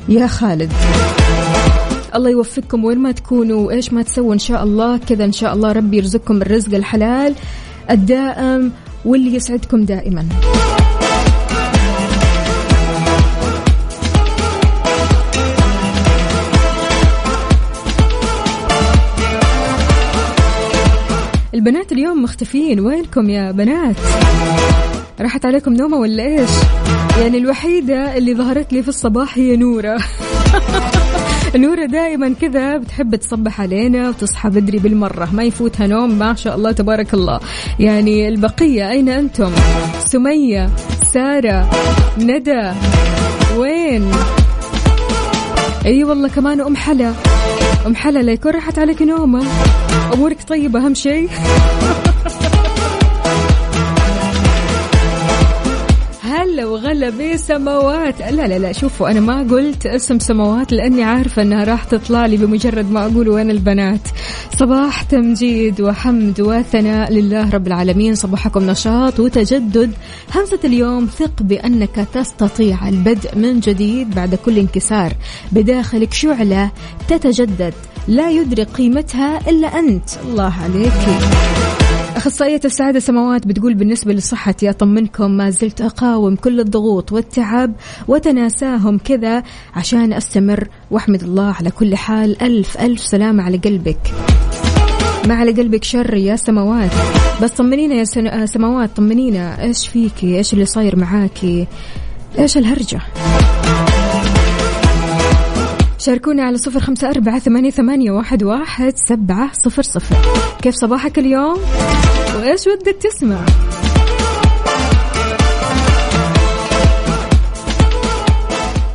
يا 0.09 0.27
خالد. 0.27 0.73
الله 2.15 2.31
يوفقكم. 2.31 2.85
وين 2.85 2.99
ما 2.99 3.13
تكونوا 3.13 3.67
وايش 3.67 3.93
ما 3.93 4.03
تسووا 4.03 4.35
إن 4.35 4.39
شاء 4.39 4.65
الله 4.65 4.97
كذا 4.97 5.25
إن 5.25 5.33
شاء 5.33 5.55
الله 5.55 5.73
ربي 5.73 5.97
يرزقكم 5.97 6.43
الرزق 6.43 6.75
الحلال 6.75 7.35
الدائم 7.91 8.73
واللي 9.05 9.35
يسعدكم 9.35 9.85
دائما. 9.85 10.29
البنات 21.59 21.92
اليوم 21.92 22.23
مختفين 22.23 22.81
وينكم 22.81 23.31
يا 23.31 23.53
بنات؟ 23.53 23.97
راحت 25.21 25.47
عليكم 25.47 25.73
نومة 25.73 25.97
ولا 25.97 26.23
إيش؟ 26.23 26.51
يعني 27.21 27.38
الوحيدة 27.38 28.16
اللي 28.16 28.35
ظهرت 28.35 28.73
لي 28.73 28.83
في 28.83 28.88
الصباح 28.88 29.38
هي 29.38 29.57
نورة. 29.57 29.99
نورة 31.57 31.87
دائما 31.87 32.35
كذا 32.40 32.77
بتحب 32.77 33.16
تصبح 33.16 33.61
علينا 33.61 34.09
وتصحى 34.09 34.49
بدري 34.49 34.79
بالمرة. 34.79 35.29
ما 35.33 35.42
يفوتها 35.42 35.87
نوم 35.87 36.18
ما 36.18 36.35
شاء 36.35 36.57
الله 36.57 36.73
تبارك 36.73 37.14
الله. 37.14 37.40
يعني 37.81 38.29
البقية 38.29 38.90
أين 38.90 39.09
أنتم؟ 39.09 39.53
سمية 39.99 40.71
سارة 41.12 41.71
ندى 42.18 42.73
وين؟ 43.57 44.11
اي 45.88 46.05
والله 46.05 46.29
كمان 46.29 46.61
ام 46.61 46.77
حلا. 46.77 47.12
ام 47.87 47.94
حلا 47.94 48.18
لا 48.18 48.33
يكون 48.33 48.53
راحت 48.53 48.79
عليك 48.79 49.03
نومة. 49.03 49.46
امورك 50.14 50.42
طيبة 50.48 50.87
أهم 50.87 50.94
شيء. 50.94 51.29
هلا 56.99 57.35
بسماوات 57.35 58.21
لا 58.21 58.47
لا 58.47 58.59
لا 58.59 58.73
شوفوا 58.73 59.11
أنا 59.11 59.21
ما 59.21 59.39
قلت 59.43 59.87
اسم 59.87 60.19
سماوات 60.19 60.73
لأني 60.73 61.05
عارفة 61.05 61.43
إنها 61.43 61.65
راح 61.65 61.85
تطلع 61.85 62.27
لي 62.27 62.37
بمجرد 62.37 62.91
ما 62.91 63.07
أقول 63.07 63.29
وين 63.29 63.51
البنات. 63.51 64.01
صباح 64.59 65.03
تمجيد 65.03 65.81
وحمد 65.81 66.41
وثناء 66.41 67.13
لله 67.13 67.51
رب 67.51 67.67
العالمين. 67.67 68.15
صباحكم 68.15 68.71
نشاط 68.71 69.21
وتجدد. 69.21 69.93
همسة 70.35 70.59
اليوم 70.65 71.07
ثق 71.07 71.43
بأنك 71.43 72.07
تستطيع 72.15 72.89
البدء 72.89 73.37
من 73.37 73.61
جديد 73.61 74.15
بعد 74.15 74.35
كل 74.35 74.59
انكسار. 74.59 75.13
بداخلك 75.53 76.15
شعلة 76.15 76.71
تتجدد. 77.09 77.75
لا 78.09 78.31
يدرك 78.31 78.69
قيمتها 78.69 79.51
إلا 79.51 79.79
أنت. 79.79 80.11
الله 80.25 80.53
عليك. 80.65 81.88
أخصائية 82.19 82.61
السعادة 82.65 83.01
سماوات 83.01 83.47
بتقول 83.47 83.75
بالنسبة 83.75 84.13
لصحتي 84.13 84.71
أطمنكم 84.71 85.31
ما 85.31 85.51
زلت 85.51 85.81
أقاوم 85.81 86.37
كل 86.37 86.61
الضغوط 86.61 87.13
والتعب 87.13 87.73
وتناساهم 88.09 88.99
كذا 88.99 89.43
عشان 89.75 90.13
أستمر. 90.13 90.69
وأحمد 90.91 91.23
الله 91.23 91.53
على 91.53 91.71
كل 91.71 91.97
حال. 91.97 92.43
ألف 92.43 92.79
ألف 92.79 93.01
سلامة 93.01 93.43
على 93.43 93.57
قلبك. 93.57 93.99
ما 95.29 95.35
على 95.35 95.53
قلبك 95.53 95.85
شر 95.85 96.15
يا 96.15 96.37
سماوات. 96.37 96.91
بس 97.43 97.51
طمنينا 97.51 97.95
يا. 97.95 98.05
آه، 98.19 98.45
سماوات 98.45 98.97
طمنينا. 98.97 99.63
إيش 99.63 99.89
فيكي؟ 99.89 100.39
إيش 100.39 100.53
اللي 100.53 100.65
صاير 100.65 100.97
معاكي؟ 100.97 101.67
إيش 102.39 102.59
الهرجة؟ 102.59 103.01
شاركوني 106.09 106.42
على 106.42 106.59
صفر 106.59 106.81
خمسة 106.81 107.11
أربعة 107.11 107.38
ثمانية, 107.38 107.71
ثمانية 107.71 108.11
واحد, 108.11 108.42
واحد 108.42 108.94
سبعة 108.97 109.53
صفر 109.53 109.83
صفر 109.83 110.16
كيف 110.62 110.75
صباحك 110.75 111.18
اليوم 111.18 111.59
وإيش 112.37 112.66
ودك 112.66 112.97
تسمع 113.03 113.38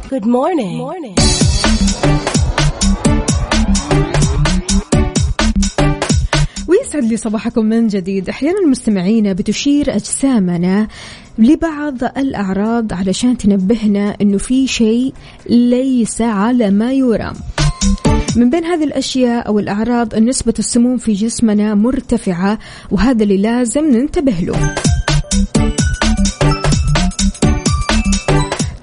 Good 0.10 0.26
morning. 0.26 0.78
morning. 0.78 1.43
ويسعد 6.96 7.12
لي 7.12 7.18
صباحكم 7.18 7.66
من 7.66 7.88
جديد. 7.88 8.30
أحيانا 8.30 8.68
مستمعينا 8.68 9.34
بتشير 9.34 9.96
أجسامنا 9.96 10.88
لبعض 11.38 12.04
الأعراض 12.04 12.94
علشان 12.94 13.38
تنبهنا 13.38 14.18
إنه 14.22 14.38
في 14.38 14.68
شيء 14.68 15.14
ليس 15.50 16.22
على 16.22 16.72
ما 16.72 16.94
يرام. 16.94 17.34
من 18.36 18.50
بين 18.50 18.66
هذه 18.66 18.84
الأشياء 18.84 19.48
أو 19.48 19.60
الأعراض 19.60 20.16
نسبة 20.16 20.54
السموم 20.60 20.98
في 20.98 21.14
جسمنا 21.14 21.76
مرتفعة 21.76 22.60
وهذا 22.92 23.24
اللي 23.24 23.38
لازم 23.38 23.92
ننتبه 23.92 24.36
له. 24.42 24.76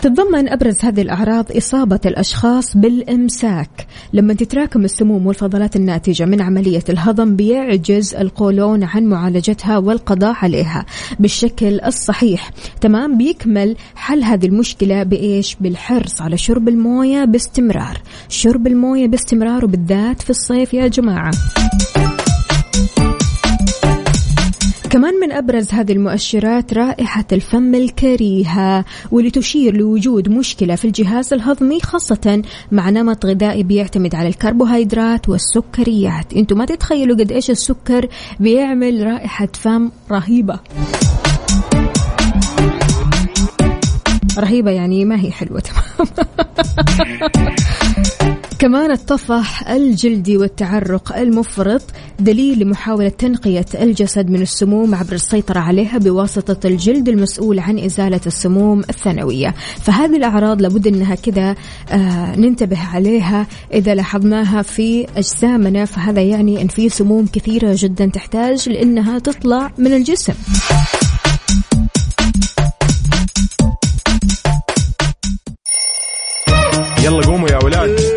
تتضمن 0.03 0.49
أبرز 0.49 0.85
هذه 0.85 1.03
الأعراض 1.03 1.57
إصابة 1.57 2.01
الأشخاص 2.07 2.77
بالإمساك. 2.77 3.87
لما 4.13 4.35
تتراكم 4.35 4.85
السموم 4.85 5.27
والفضلات 5.27 5.77
الناتجة 5.77 6.25
من 6.25 6.41
عملية 6.41 6.83
الهضم 6.89 7.37
بيعجز 7.37 8.15
القولون 8.15 8.85
عن 8.85 9.05
معالجتها 9.05 9.79
والقضاء 9.79 10.37
عليها. 10.43 10.87
بالشكل 11.19 11.81
الصحيح 11.81 12.51
تمام 12.81 13.19
بيكمل 13.19 13.77
حل 13.95 14.25
هذه 14.25 14.47
المشكلة 14.47 15.03
بإيش؟ 15.03 15.57
بالحرص 15.61 16.23
على 16.23 16.37
شرب 16.37 16.69
الموية 16.69 17.25
باستمرار. 17.25 18.01
شرب 18.29 18.67
الموية 18.67 19.07
باستمرار 19.07 19.65
وبالذات 19.65 20.23
في 20.23 20.31
الصيف 20.31 20.75
يا 20.75 20.89
جماعة. 20.89 21.31
كمان 24.91 25.21
من 25.21 25.33
أبرز 25.33 25.73
هذه 25.73 25.93
المؤشرات 25.93 26.75
رائحة 26.75 27.25
الفم 27.33 27.75
الكريهة 27.75 28.85
واللي 29.11 29.31
تشير 29.31 29.77
لوجود 29.77 30.29
مشكلة 30.29 30.75
في 30.75 30.85
الجهاز 30.85 31.33
الهضمي 31.33 31.81
خاصة 31.81 32.43
مع 32.73 32.91
نمط 32.91 33.27
غذائي 33.27 33.63
بيعتمد 33.63 34.15
على 34.15 34.29
الكربوهيدرات 34.29 35.29
والسكريات. 35.29 36.33
أنتم 36.33 36.59
ما 36.59 36.65
تتخيلوا 36.65 37.17
قد 37.17 37.33
إيش 37.33 37.51
السكر 37.51 38.09
بيعمل 38.41 39.07
رائحة 39.07 39.49
فم 39.55 39.91
رهيبة. 40.11 40.61
رهيبة 44.39 44.71
يعني 44.71 45.05
ما 45.05 45.21
هي 45.21 45.31
حلوة. 45.31 45.61
تمام 45.61 46.09
كمان 48.61 48.91
الطفح 48.91 49.71
الجلدي 49.71 50.37
والتعرق 50.37 51.17
المفرط 51.17 51.83
دليل 52.19 52.59
لمحاولة 52.59 53.09
تنقية 53.09 53.67
الجسد 53.75 54.31
من 54.31 54.43
السموم 54.43 54.95
عبر 54.95 55.13
السيطرة 55.13 55.59
عليها 55.59 55.99
بواسطة 55.99 56.67
الجلد 56.67 57.09
المسؤول 57.09 57.59
عن 57.59 57.79
إزالة 57.79 58.21
السموم 58.27 58.81
الثانوية. 58.81 59.55
فهذه 59.83 60.17
الأعراض 60.17 60.63
لابد 60.63 60.87
أنها 60.87 61.15
كذا 61.15 61.57
آه 61.91 62.37
ننتبه 62.37 62.79
عليها 62.95 63.47
إذا 63.75 63.95
لاحظناها 63.95 64.63
في 64.63 65.07
أجسامنا. 65.17 65.85
فهذا 65.85 66.23
يعني 66.23 66.63
أن 66.63 66.69
في 66.69 66.89
سموم 66.89 67.27
كثيرة 67.27 67.75
جدا 67.79 68.07
تحتاج 68.07 68.69
لأنها 68.69 69.19
تطلع 69.19 69.73
من 69.79 69.93
الجسم. 69.93 70.35
يلا 77.05 77.27
قوموا 77.27 77.49
يا 77.49 77.65
ولاد. 77.65 78.10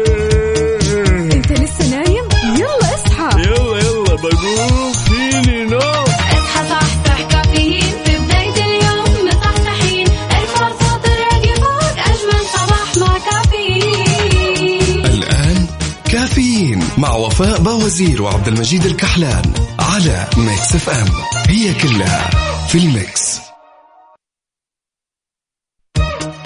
وفاء 17.34 17.62
باوزير 17.62 18.22
وعبد 18.22 18.48
المجيد 18.48 18.86
الكحلان 18.86 19.42
على 19.80 20.28
Mix 20.38 20.76
FM. 20.76 21.08
هي 21.48 21.74
كلها 21.74 22.30
في 22.68 22.78
ال 22.78 22.90
mix. 22.90 23.40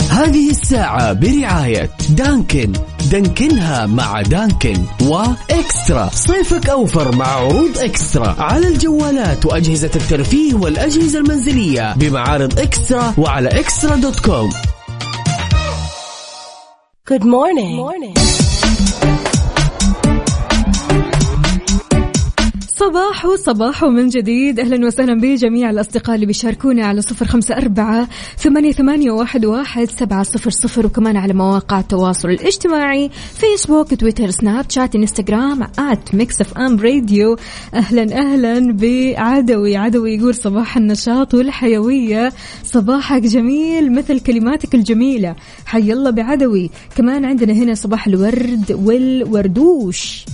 هذه 0.10 0.50
الساعة 0.50 1.14
برعاية 1.14 1.90
دانكن. 2.10 2.74
دانكنها 3.12 3.86
مع 3.86 4.22
دانكن 4.22 4.86
وإكسترا. 5.02 6.10
صيفك 6.14 6.70
أوفر 6.70 7.16
مع 7.16 7.28
عروض 7.28 7.78
إكسترا. 7.78 8.36
على 8.40 8.68
الجوالات 8.68 9.46
وأجهزة 9.46 9.92
الترفيه 9.96 10.54
والأجهزة 10.54 11.20
المنزلية 11.20 11.94
بمعارض 11.96 12.60
إكسترا 12.60 13.14
وعلى 13.18 13.50
إكسترا 13.60 13.96
dot 13.96 14.20
com. 14.20 14.50
Good 17.10 17.24
morning. 17.24 17.76
morning. 17.76 18.57
صباح 22.80 23.28
صباح 23.36 23.84
من 23.84 24.10
جديد. 24.10 24.60
أهلا 24.60 24.88
وسهلا 24.88 25.14
بجميع 25.14 25.70
الأصدقاء 25.70 26.16
اللي 26.16 26.26
بيشاركونا 26.26 26.86
على 26.86 27.02
صفر 27.02 27.26
خمسة 27.26 27.58
أربعة 27.58 28.08
ثمانية, 28.38 28.72
ثمانية 28.72 29.12
واحد, 29.12 29.46
واحد 29.46 29.90
سبعة 29.90 30.24
صفر 30.24 30.50
صفر. 30.50 30.86
وكمان 30.86 31.18
على 31.18 31.34
مواقع 31.34 31.80
التواصل 31.80 32.30
الاجتماعي 32.30 33.12
فيسبوك 33.34 33.94
تويتر 33.94 34.30
سناب 34.30 34.66
شات 34.70 34.96
انستغرام 34.96 35.64
at 35.64 36.16
Mix 36.16 36.42
FM 36.42 36.80
Radio 36.80 37.38
أهلا 37.74 38.18
أهلا 38.18 38.74
بعدوي. 38.74 39.78
عدوي 39.78 40.16
يقول 40.16 40.36
صباح 40.36 40.78
النشاط 40.78 41.34
والحيوية. 41.34 42.34
صباحك 42.64 43.22
جميل 43.22 43.94
مثل 43.96 44.20
كلماتك 44.20 44.76
الجميلة. 44.76 45.36
حي 45.66 45.94
الله 45.94 46.10
بعدوي. 46.10 46.70
كمان 46.96 47.26
عندنا 47.26 47.54
هنا 47.54 47.74
صباح 47.74 48.08
الورد 48.08 48.72
والوردوش. 48.72 50.26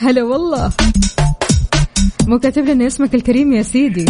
هلا 0.00 0.22
والله. 0.22 0.72
مو 2.26 2.38
كاتب 2.38 2.64
لنا 2.64 2.86
اسمك 2.86 3.14
الكريم 3.14 3.52
يا 3.52 3.62
سيدي. 3.62 4.06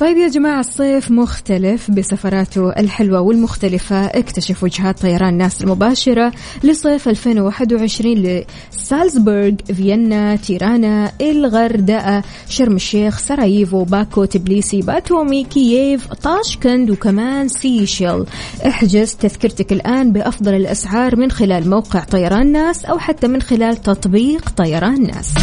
طيب 0.00 0.16
يا 0.16 0.28
جماعة 0.28 0.60
الصيف 0.60 1.10
مختلف 1.10 1.90
بسفراته 1.90 2.70
الحلوة 2.70 3.20
والمختلفة. 3.20 4.06
اكتشف 4.06 4.64
وجهات 4.64 5.00
طيران 5.00 5.34
ناس 5.34 5.62
المباشرة 5.62 6.32
لصيف 6.64 7.08
2021 7.08 8.44
لسالزبورغ 8.72 9.52
فيينا 9.74 10.36
تيرانا 10.36 11.12
الغردقة 11.20 12.22
شرم 12.48 12.76
الشيخ 12.76 13.18
سراييفو 13.18 13.84
باكو 13.84 14.24
تبليسي 14.24 14.80
باتومي 14.80 15.44
كييف 15.44 16.06
طاشكند 16.12 16.90
وكمان 16.90 17.48
سيشيل. 17.48 18.24
احجز 18.66 19.14
تذكرتك 19.14 19.72
الآن 19.72 20.12
بأفضل 20.12 20.54
الأسعار 20.54 21.16
من 21.16 21.30
خلال 21.30 21.70
موقع 21.70 22.04
طيران 22.04 22.52
ناس 22.52 22.84
أو 22.84 22.98
حتى 22.98 23.28
من 23.28 23.42
خلال 23.42 23.76
تطبيق 23.76 24.48
طيران 24.48 25.02
ناس. 25.02 25.34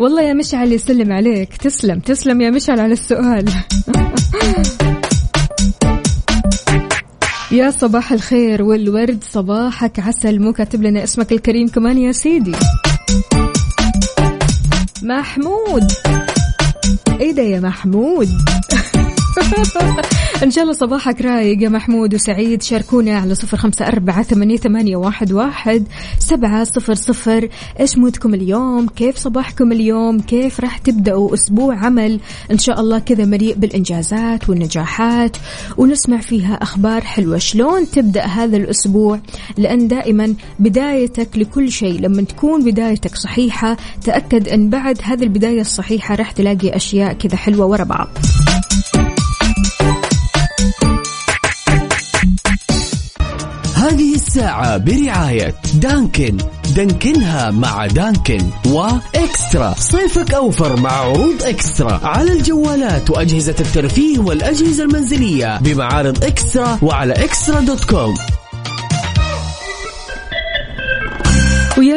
والله 0.00 0.22
يا 0.22 0.32
مشعل 0.32 0.72
يسلم 0.72 1.12
عليك. 1.12 1.56
تسلم 1.56 2.00
تسلم 2.00 2.40
يا 2.40 2.50
مشعل 2.50 2.80
على 2.80 2.92
السؤال. 2.92 3.48
يا 7.52 7.70
صباح 7.70 8.12
الخير 8.12 8.62
والورد 8.62 9.24
صباحك 9.32 10.00
عسل. 10.00 10.40
مو 10.40 10.52
كاتب 10.52 10.82
لنا 10.82 11.04
اسمك 11.04 11.32
الكريم 11.32 11.68
كمان 11.68 11.98
يا 11.98 12.12
سيدي. 12.12 12.52
محمود. 15.02 15.92
إيه 17.20 17.32
ده 17.32 17.42
يا 17.42 17.60
محمود؟ 17.60 18.28
إن 20.42 20.50
شاء 20.50 20.64
الله 20.64 20.74
صباحك 20.74 21.20
رايق 21.20 21.62
يا 21.62 21.68
محمود 21.68 22.14
وسعيد. 22.14 22.62
شاركونا 22.62 23.18
على 23.18 23.34
صفر 23.34 23.56
خمسة 23.56 23.86
أربعة 23.86 24.22
ثمانية, 24.22 24.56
ثمانية 24.56 24.96
واحد, 24.96 25.32
واحد 25.32 25.84
سبعة 26.18 26.64
صفر 26.64 26.94
صفر. 26.94 27.48
إيش 27.80 27.98
مودكم 27.98 28.34
اليوم؟ 28.34 28.86
كيف 28.88 29.16
صباحكم 29.16 29.72
اليوم؟ 29.72 30.20
كيف 30.20 30.60
راح 30.60 30.78
تبدأوا 30.78 31.34
أسبوع 31.34 31.76
عمل؟ 31.76 32.20
إن 32.50 32.58
شاء 32.58 32.80
الله 32.80 32.98
كذا 32.98 33.24
مليء 33.24 33.54
بالإنجازات 33.54 34.48
والنجاحات 34.48 35.36
ونسمع 35.76 36.20
فيها 36.20 36.54
أخبار 36.54 37.00
حلوة. 37.00 37.38
شلون 37.38 37.90
تبدأ 37.90 38.26
هذا 38.26 38.56
الأسبوع؟ 38.56 39.20
لأن 39.58 39.88
دائما 39.88 40.34
بدايتك 40.58 41.38
لكل 41.38 41.72
شيء. 41.72 42.00
لما 42.00 42.22
تكون 42.22 42.64
بدايتك 42.64 43.16
صحيحة 43.16 43.76
تأكد 44.04 44.48
إن 44.48 44.70
بعد 44.70 44.98
هذه 45.02 45.22
البداية 45.22 45.60
الصحيحة 45.60 46.14
راح 46.14 46.32
تلاقي 46.32 46.76
أشياء 46.76 47.12
كذا 47.12 47.36
حلوة 47.36 47.66
ورا 47.66 47.84
بعض. 47.84 48.08
هذه 53.80 54.14
الساعة 54.14 54.76
برعاية 54.76 55.54
دانكن. 55.74 56.36
دانكنها 56.76 57.50
مع 57.50 57.86
دانكن 57.86 58.50
وإكسترا. 58.66 59.74
صيفك 59.78 60.34
أوفر 60.34 60.76
مع 60.76 60.92
عروض 60.92 61.42
إكسترا. 61.42 62.00
على 62.02 62.32
الجوالات 62.32 63.10
وأجهزة 63.10 63.54
الترفيه 63.60 64.18
والأجهزة 64.18 64.84
المنزلية 64.84 65.58
بمعارض 65.58 66.24
إكسترا 66.24 66.78
وعلى 66.82 67.12
إكسترا 67.12 67.60
دوت 67.60 67.84
كوم. 67.84 68.14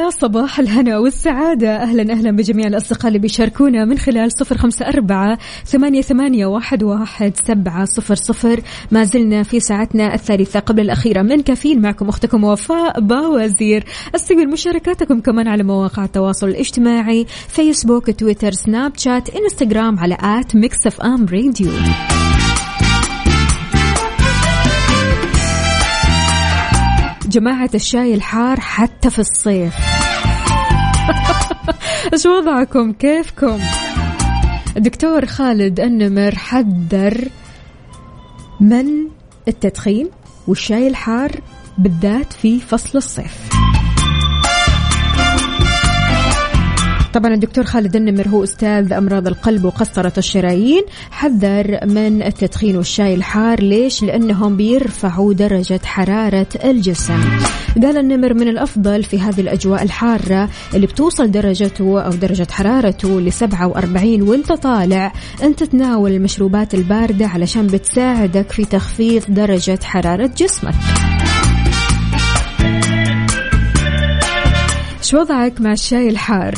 ويا 0.04 0.10
صباح 0.10 0.60
الهنا 0.60 0.98
والسعادة. 0.98 1.76
أهلا 1.76 2.14
أهلا 2.14 2.32
بجميع 2.32 2.68
الأصدقاء 2.68 3.08
اللي 3.08 3.20
بيشاركونا 3.20 3.86
من 3.86 3.98
خلال 3.98 4.32
صفر 4.32 4.58
خمسة 4.58 4.88
أربعة 4.88 5.38
ثمانية, 5.66 6.02
ثمانية 6.02 6.46
واحد, 6.46 6.84
واحد 6.84 7.34
سبعة 7.48 7.86
صفر 7.86 8.16
صفر. 8.16 8.62
ما 8.92 9.04
زلنا 9.04 9.44
في 9.44 9.60
ساعتنا 9.60 10.14
الثالثة 10.14 10.60
قبل 10.60 10.82
الأخيرة. 10.82 11.22
من 11.22 11.42
كافيين 11.42 11.82
معكم 11.82 12.10
أختكم 12.10 12.44
وفاء 12.44 13.00
باوزير. 13.00 13.84
استقبل 14.16 14.50
مشاركاتكم 14.50 15.20
كمان 15.20 15.48
على 15.48 15.64
مواقع 15.64 16.04
التواصل 16.04 16.48
الاجتماعي 16.48 17.26
فيسبوك 17.48 18.10
تويتر 18.10 18.52
سناب 18.52 18.92
شات 18.98 19.30
انستغرام 19.30 20.00
على 20.00 20.18
at 20.22 20.56
Mix 20.56 20.88
FM 20.88 21.26
Radio. 21.26 21.72
جماعة 27.28 27.70
الشاي 27.76 28.14
الحار 28.14 28.60
حتى 28.60 29.10
في 29.10 29.20
الصيف. 29.20 29.93
إيش 32.14 32.26
وضعكم؟ 32.26 32.92
كيفكم؟ 32.92 33.60
الدكتور 34.78 35.26
خالد 35.26 35.80
النمر 35.80 36.36
حذر 36.36 37.28
من 38.60 38.86
التدخين 39.48 40.10
والشاي 40.48 40.88
الحار 40.88 41.32
بالذات 41.78 42.34
في 42.34 42.60
فصل 42.60 42.98
الصيف. 42.98 43.50
طبعا 47.14 47.34
الدكتور 47.34 47.64
خالد 47.64 47.96
النمر 47.96 48.28
هو 48.28 48.44
أستاذ 48.44 48.94
أمراض 48.94 49.28
القلب 49.28 49.66
وقسطره 49.66 50.14
الشرايين 50.18 50.84
حذر 51.12 51.80
من 51.86 52.22
التدخين 52.24 52.78
والشاي 52.78 53.14
الحار. 53.14 53.64
ليش؟ 53.64 54.04
لأنهم 54.04 54.58
بيرفعوا 54.58 55.34
درجة 55.34 55.80
حرارة 55.86 56.48
الجسم. 56.64 57.20
قال 57.84 57.98
النمر 57.98 58.34
من 58.34 58.48
الأفضل 58.48 59.04
في 59.04 59.20
هذه 59.20 59.42
الأجواء 59.42 59.84
الحارة 59.84 60.50
اللي 60.74 60.88
بتوصل 60.88 61.32
درجته 61.32 62.02
أو 62.02 62.12
درجة 62.12 62.48
حرارته 62.52 63.22
ل 63.22 63.34
47 63.34 64.22
وانت 64.22 64.52
طالع 64.52 65.14
انت 65.44 65.64
تناول 65.64 66.12
المشروبات 66.12 66.74
الباردة 66.74 67.28
علشان 67.28 67.68
بتساعدك 67.68 68.52
في 68.52 68.66
تخفيض 68.66 69.24
درجة 69.28 69.80
حرارة 69.84 70.32
جسمك. 70.38 70.74
شو 75.14 75.20
وضعك 75.20 75.62
مع 75.62 75.72
الشاي 75.72 76.10
الحار. 76.10 76.54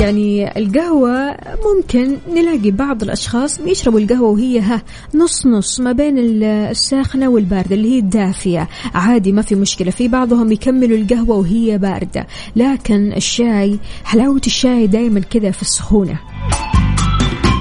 يعني 0.00 0.58
القهوة 0.58 1.36
ممكن 1.66 2.16
نلاقي 2.28 2.70
بعض 2.70 3.02
الأشخاص 3.02 3.60
بيشربوا 3.60 4.00
القهوة 4.00 4.28
وهي 4.28 4.60
ها 4.60 4.82
نص 5.14 5.46
نص 5.46 5.80
ما 5.80 5.92
بين 5.92 6.18
الساخنة 6.44 7.28
والباردة 7.28 7.76
اللي 7.76 7.94
هي 7.94 7.98
الدافية. 7.98 8.68
عادي 8.94 9.32
ما 9.32 9.42
في 9.42 9.54
مشكلة 9.54 9.90
في 9.90 10.08
بعضهم 10.08 10.52
يكملوا 10.52 10.98
القهوة 10.98 11.36
وهي 11.36 11.78
باردة. 11.78 12.26
لكن 12.56 13.12
الشاي 13.12 13.78
حلاوة 14.04 14.40
الشاي 14.46 14.86
دايما 14.86 15.20
كذا 15.20 15.50
في 15.50 15.62
السخونة 15.62 16.18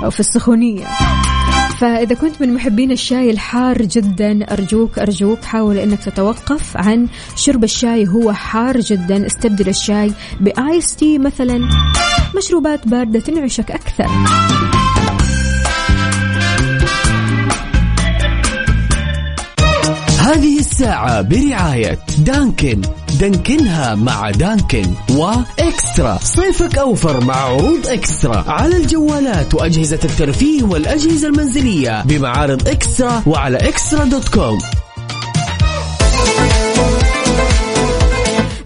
أو 0.04 0.10
في 0.10 0.19
السخونية. 0.19 0.86
فإذا 1.84 2.15
كنت 2.15 2.41
من 2.41 2.54
محبين 2.54 2.91
الشاي 2.91 3.30
الحار 3.30 3.82
جدا 3.82 4.54
أرجوك 4.54 5.00
أرجوك 5.00 5.43
حاول 5.43 5.78
أنك 5.78 6.00
تتوقف 6.00 6.78
عن 6.78 7.08
شرب 7.36 7.63
الشاي 7.63 8.08
هو 8.08 8.34
حار 8.34 8.80
جدا. 8.80 9.26
استبدل 9.26 9.69
الشاي 9.69 10.12
بآيس 10.39 10.96
تي 10.96 11.17
مثلا. 11.17 11.69
مشروبات 12.38 12.88
باردة 12.88 13.19
تنعشك 13.19 13.72
أكثر. 13.72 14.08
هذه 20.34 20.60
الساعة 20.60 21.22
برعاية 21.22 22.00
دانكن. 22.17 22.82
دانكنها 23.19 23.96
مع 23.96 24.32
دانكن 24.32 24.93
وإكسترا. 25.12 26.17
صيفك 26.22 26.78
أوفر 26.78 27.24
مع 27.24 27.36
عروض 27.36 27.88
إكسترا. 27.88 28.43
على 28.48 28.78
الجوالات 28.78 29.54
وأجهزة 29.54 30.00
الترفيه 30.04 30.63
والأجهزة 30.63 31.28
المنزلية 31.28 32.04
بمعارض 32.04 32.67
إكسترا 32.67 33.24
وعلى 33.28 33.58
إكسترا 33.58 34.04
دوت 34.04 34.30
كوم. 34.30 34.60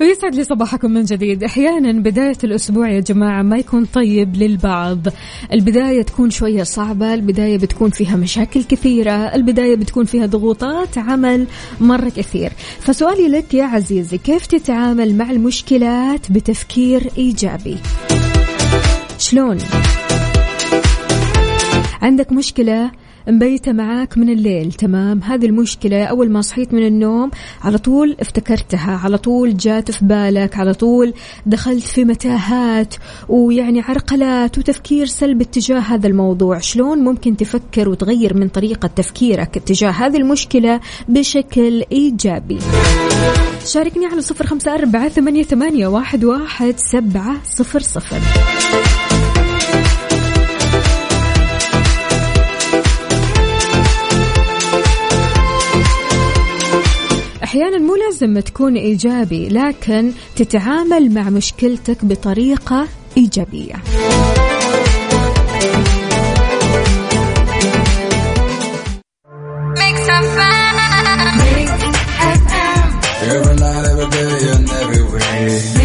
ويسعد 0.01 0.35
لي 0.35 0.43
صباحكم 0.43 0.91
من 0.91 1.03
جديد. 1.03 1.43
أحيانا 1.43 1.91
بداية 1.91 2.37
الأسبوع 2.43 2.89
يا 2.89 2.99
جماعة 2.99 3.41
ما 3.41 3.57
يكون 3.57 3.85
طيب 3.85 4.35
للبعض. 4.35 4.99
البداية 5.53 6.01
تكون 6.01 6.29
شوية 6.29 6.63
صعبة 6.63 7.13
البداية 7.13 7.57
بتكون 7.57 7.89
فيها 7.89 8.15
مشاكل 8.15 8.63
كثيرة 8.63 9.11
البداية 9.11 9.75
بتكون 9.75 10.05
فيها 10.05 10.25
ضغوطات 10.25 10.97
عمل 10.97 11.47
مرة 11.81 12.09
كثير. 12.09 12.51
فسؤالي 12.79 13.27
لك 13.27 13.53
يا 13.53 13.63
عزيزي 13.63 14.17
كيف 14.17 14.45
تتعامل 14.45 15.15
مع 15.15 15.31
المشكلات 15.31 16.31
بتفكير 16.31 17.09
إيجابي؟ 17.17 17.77
شلون؟ 19.17 19.57
عندك 22.01 22.31
مشكلة؟ 22.31 22.91
مبيتة 23.27 23.71
معاك 23.71 24.17
من 24.17 24.29
الليل 24.29 24.73
تمام؟ 24.73 25.21
هذه 25.23 25.45
المشكلة 25.45 26.03
أول 26.03 26.29
ما 26.29 26.41
صحيت 26.41 26.73
من 26.73 26.87
النوم 26.87 27.31
على 27.63 27.77
طول 27.77 28.17
افتكرتها 28.19 28.99
على 29.03 29.17
طول 29.17 29.57
جات 29.57 29.91
في 29.91 30.05
بالك 30.05 30.57
على 30.57 30.73
طول 30.73 31.13
دخلت 31.45 31.83
في 31.83 32.05
متاهات 32.05 32.95
ويعني 33.29 33.81
عرقلات 33.81 34.57
وتفكير 34.57 35.05
سلبي 35.05 35.43
اتجاه 35.43 35.79
هذا 35.79 36.07
الموضوع. 36.07 36.59
شلون 36.59 36.97
ممكن 36.97 37.37
تفكر 37.37 37.89
وتغير 37.89 38.37
من 38.37 38.47
طريقة 38.47 38.87
تفكيرك 38.87 39.57
اتجاه 39.57 39.89
هذه 39.89 40.17
المشكلة 40.17 40.79
بشكل 41.09 41.83
إيجابي؟ 41.91 42.59
شاركني 43.65 44.05
على 44.05 44.21
صفر 44.21 44.47
خمسة 44.47 44.73
أربعة 44.73 45.09
ثمانية, 45.09 45.43
ثمانية 45.43 45.87
واحد, 45.87 46.23
واحد 46.23 46.73
سبعة 46.77 47.35
صفر 47.43 47.79
صفر. 47.79 48.19
أحيانا 57.57 57.77
مو 57.77 57.95
لازم 57.95 58.39
تكون 58.39 58.75
إيجابي 58.75 59.49
لكن 59.49 60.11
تتعامل 60.35 61.13
مع 61.13 61.29
مشكلتك 61.29 62.05
بطريقة 62.05 62.87
إيجابية. 63.17 63.75
Every 73.27 73.55
night, 73.55 73.85
every 73.91 74.07
day, 74.15 74.35
and 74.53 74.69
every 74.81 75.76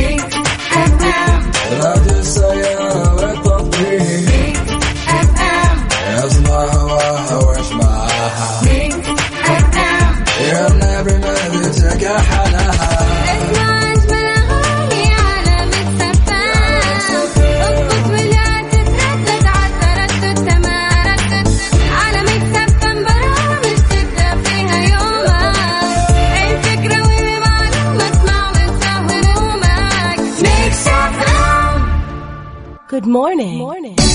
morning. 33.12 33.58
morning. 33.58 34.11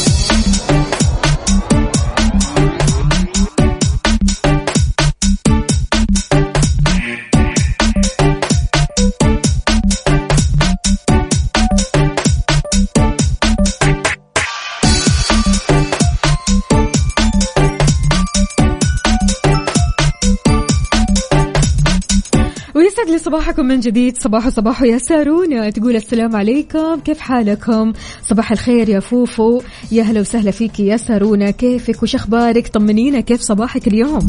ويسعد 23.07 23.19
لي 23.19 23.25
صباحكم 23.25 23.65
من 23.65 23.79
جديد. 23.79 24.21
صباح 24.21 24.49
صباح 24.49 24.81
يا 24.81 24.97
سارونا 24.97 25.69
تقول 25.69 25.95
السلام 25.95 26.35
عليكم. 26.35 26.99
كيف 26.99 27.19
حالكم؟ 27.19 27.93
صباح 28.21 28.51
الخير 28.51 28.89
يا 28.89 28.99
فوفو. 28.99 29.61
يا 29.91 30.03
هلا 30.03 30.19
وسهلا 30.19 30.51
فيك 30.51 30.79
يا 30.79 30.97
سارونا 30.97 31.51
كيفك؟ 31.51 32.03
وش 32.03 32.15
أخبارك؟ 32.15 32.67
طمنينا. 32.67 33.19
كيف 33.19 33.41
صباحك 33.41 33.87
اليوم؟ 33.87 34.25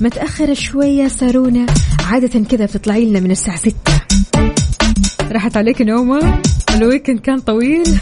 متأخرة 0.00 0.54
شوي 0.54 0.86
يا 0.86 1.08
سارونا 1.08 1.66
عادة 2.06 2.40
كذا 2.40 2.64
بتطلعي 2.64 3.04
لنا 3.04 3.20
من 3.20 3.30
الساعة 3.30 3.56
ستة. 3.56 4.00
راحت 5.32 5.56
عليك 5.56 5.82
نومة؟ 5.82 6.42
ال 6.74 6.80
weekend 6.80 7.20
كان 7.20 7.40
طويل. 7.40 7.84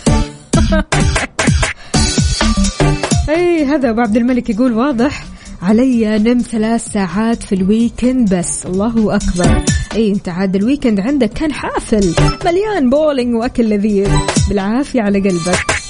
أي 3.29 3.65
هذا 3.65 3.91
أبو 3.91 4.01
عبد 4.01 4.17
الملك 4.17 4.51
يقول 4.51 4.73
واضح. 4.73 5.25
علي 5.63 6.19
نم 6.19 6.39
ثلاث 6.39 6.93
ساعات 6.93 7.43
في 7.43 7.55
ال 7.55 7.65
weekend 7.65 8.35
بس. 8.35 8.67
الله 8.67 9.17
أكبر. 9.17 9.65
إي 9.95 10.13
أنت 10.13 10.29
عاد 10.29 10.57
ال 10.57 10.62
weekend 10.62 11.01
عندك 11.01 11.31
كان 11.31 11.53
حافل 11.53 12.15
مليان 12.45 12.91
بولينج 12.91 13.35
وأكل 13.35 13.65
لذيذ. 13.65 14.11
بالعافية 14.49 15.03
على 15.03 15.19
قلبك. 15.19 15.88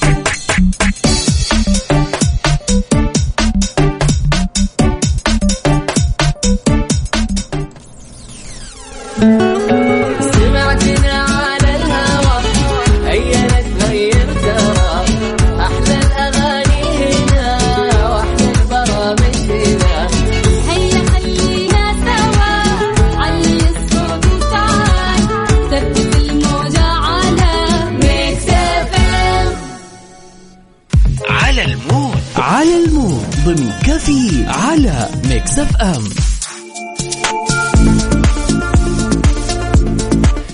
Mix 35.59 35.75
FM 35.75 36.03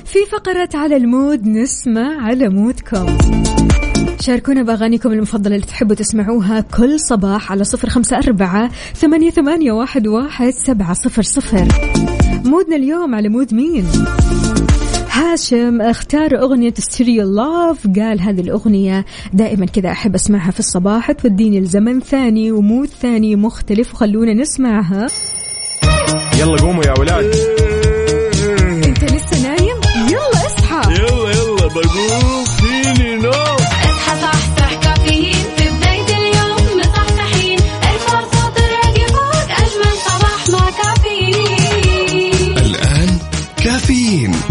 في 0.05 0.19
فقرة 0.33 0.69
على 0.75 0.97
ال 0.97 1.07
mood 1.07 1.47
نسمع 1.47 2.27
على 2.27 2.49
mood 2.49 2.89
كم. 2.89 3.19
شاركونا 4.21 4.63
بأغانيكم 4.63 5.13
المفضلة 5.13 5.55
اللي 5.55 5.67
تحبوا 5.67 5.95
تسمعوها 5.95 6.61
كل 6.61 7.01
صباح 7.01 7.53
على 7.53 7.65
صفر 7.65 7.89
خمسة 7.89 8.17
أربعة 8.17 8.71
ثمانية, 8.95 9.31
ثمانية 9.31 9.73
واحد, 9.73 10.07
واحد 10.07 10.51
سبعة 10.51 10.93
صفر 10.93 11.23
صفر. 11.23 11.69
mood 12.45 12.70
نا 12.70 12.77
اليوم 12.77 13.15
على 13.15 13.29
mood 13.29 13.55
مين؟ 13.55 13.87
هاشم 15.15 15.83
اختار 15.83 16.43
أغنية 16.43 16.75
Stereo 16.79 17.35
Love 17.35 17.87
قال 17.97 18.21
هذه 18.21 18.41
الأغنية 18.41 19.05
دائما 19.33 19.67
كذا 19.67 19.91
أحب 19.91 20.15
أسمعها 20.15 20.51
في 20.51 20.61
الصباح. 20.61 21.13
توديني 21.13 21.61
لزمن 21.61 22.01
ثاني 22.01 22.53
و 22.53 22.60
mood 22.60 22.89
ثاني 22.89 23.37
مختلف 23.37 23.95
وخلونا 23.95 24.35
نسمعها. 24.35 25.07
يلا 26.41 26.57
قوموا 26.57 26.85
يا 26.85 26.95
ولاد. 26.99 27.25
أنت 28.85 29.05
لسه 29.05 29.43
نايم؟ 29.43 29.77
يلا 30.11 30.47
اصحى. 30.47 30.93
يلا 30.93 31.31
يلا 31.31 31.67
بقوم. 31.67 32.44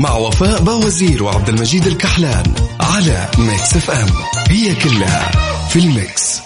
مع 0.03 0.15
وفاء 0.15 0.61
باوزير 0.63 1.23
وعبد 1.23 1.49
المجيد 1.49 1.87
الكحلان 1.87 2.43
على 2.79 3.27
Mix 3.37 3.75
FM 3.75 4.07
هي 4.49 4.75
كلها 4.75 5.31
في 5.69 5.79
ال 5.79 5.94
mix 5.94 6.39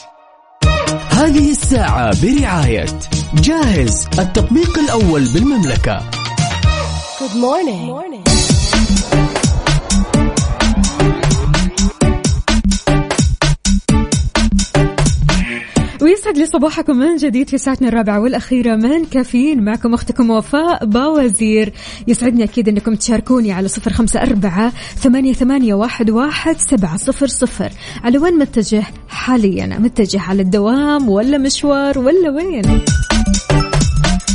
هذه 1.10 1.52
الساعة 1.52 2.22
برعاية 2.22 2.86
جاهز 3.34 4.08
التطبيق 4.20 4.80
الأول 4.80 5.26
بالمملكة 5.34 6.02
Good 7.20 7.36
morning. 7.36 7.88
morning. 7.90 8.47
ويسعد 16.02 16.38
لي 16.38 16.46
صباحكم 16.46 16.98
من 16.98 17.16
جديد 17.16 17.50
في 17.50 17.58
ساعتنا 17.58 17.88
الرابعة 17.88 18.20
والأخيرة 18.20 18.76
من 18.76 19.06
كافيين. 19.06 19.66
معكم 19.66 19.94
أختكم 19.94 20.30
وفاء 20.30 20.86
باوزير. 20.86 21.74
يسعدني 22.08 22.44
أكيد 22.44 22.70
أنكم 22.70 22.96
تشاركوني 22.96 23.52
على 23.52 23.68
صفر 23.68 23.94
خمسة 23.94 24.22
أربعة 24.22 24.74
ثمانية, 24.96 25.34
ثمانية 25.34 25.74
واحد, 25.74 26.10
واحد 26.10 26.56
سبعة 26.58 26.98
صفر 26.98 27.28
صفر. 27.28 27.72
على 28.04 28.18
وين 28.18 28.38
متجه 28.38 28.84
حاليا؟ 29.10 29.66
متجه 29.66 30.22
على 30.22 30.42
الدوام 30.42 31.10
ولا 31.10 31.38
مشوار 31.38 32.00
ولا 32.00 32.30
وين؟ 32.30 32.82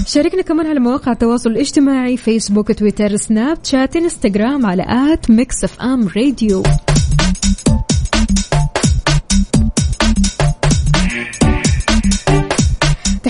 شاركنا 0.06 0.42
كمان 0.42 0.66
على 0.66 0.80
مواقع 0.80 1.12
التواصل 1.12 1.50
الاجتماعي 1.50 2.16
فيسبوك 2.16 2.72
تويتر 2.72 3.16
سناب 3.16 3.58
شات 3.64 3.96
إنستغرام 3.96 4.66
على 4.66 4.84
at 4.88 5.30
Mix 5.30 5.64
FM 5.64 6.08
Radio. 6.16 6.62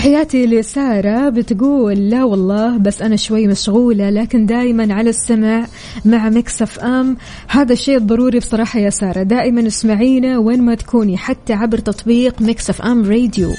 تحياتي 0.03 0.45
لسارة 0.45 1.29
بتقول 1.29 2.09
لا 2.09 2.23
والله 2.23 2.77
بس 2.77 3.01
أنا 3.01 3.15
شوي 3.15 3.47
مشغولة 3.47 4.09
لكن 4.09 4.45
دائما 4.45 4.93
على 4.93 5.09
السمع 5.09 5.65
مع 6.05 6.29
Mix 6.29 6.79
FM. 6.79 7.17
هذا 7.47 7.73
الشيء 7.73 7.99
ضروري 7.99 8.39
بصراحة 8.39 8.79
يا 8.79 8.89
سارة. 8.89 9.23
دائما 9.23 9.67
اسمعينا 9.67 10.37
وين 10.37 10.61
ما 10.61 10.75
تكوني 10.75 11.17
حتى 11.17 11.53
عبر 11.53 11.77
تطبيق 11.77 12.41
Mix 12.41 12.81
FM 12.81 13.09
Radio. 13.09 13.49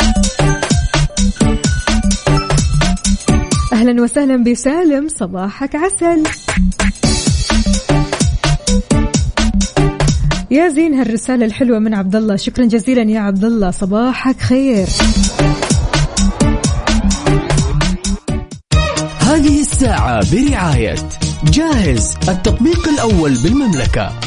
أهلا 3.72 4.02
وسهلا 4.02 4.44
بسالم 4.44 5.08
صباحك 5.08 5.76
عسل. 5.76 6.22
يا 10.50 10.68
زين 10.68 10.94
هالرسالة 10.94 11.46
الحلوة 11.46 11.78
من 11.78 11.94
عبد 11.94 12.16
الله. 12.16 12.36
شكرا 12.36 12.64
جزيلا 12.64 13.02
يا 13.02 13.20
عبد 13.20 13.44
الله. 13.44 13.70
صباحك 13.70 14.40
خير. 14.40 14.86
هذه 19.34 19.60
الساعة 19.60 20.32
برعاية 20.32 21.08
جاهز 21.44 22.16
التطبيق 22.28 22.88
الأول 22.88 23.34
بالمملكة. 23.42 24.23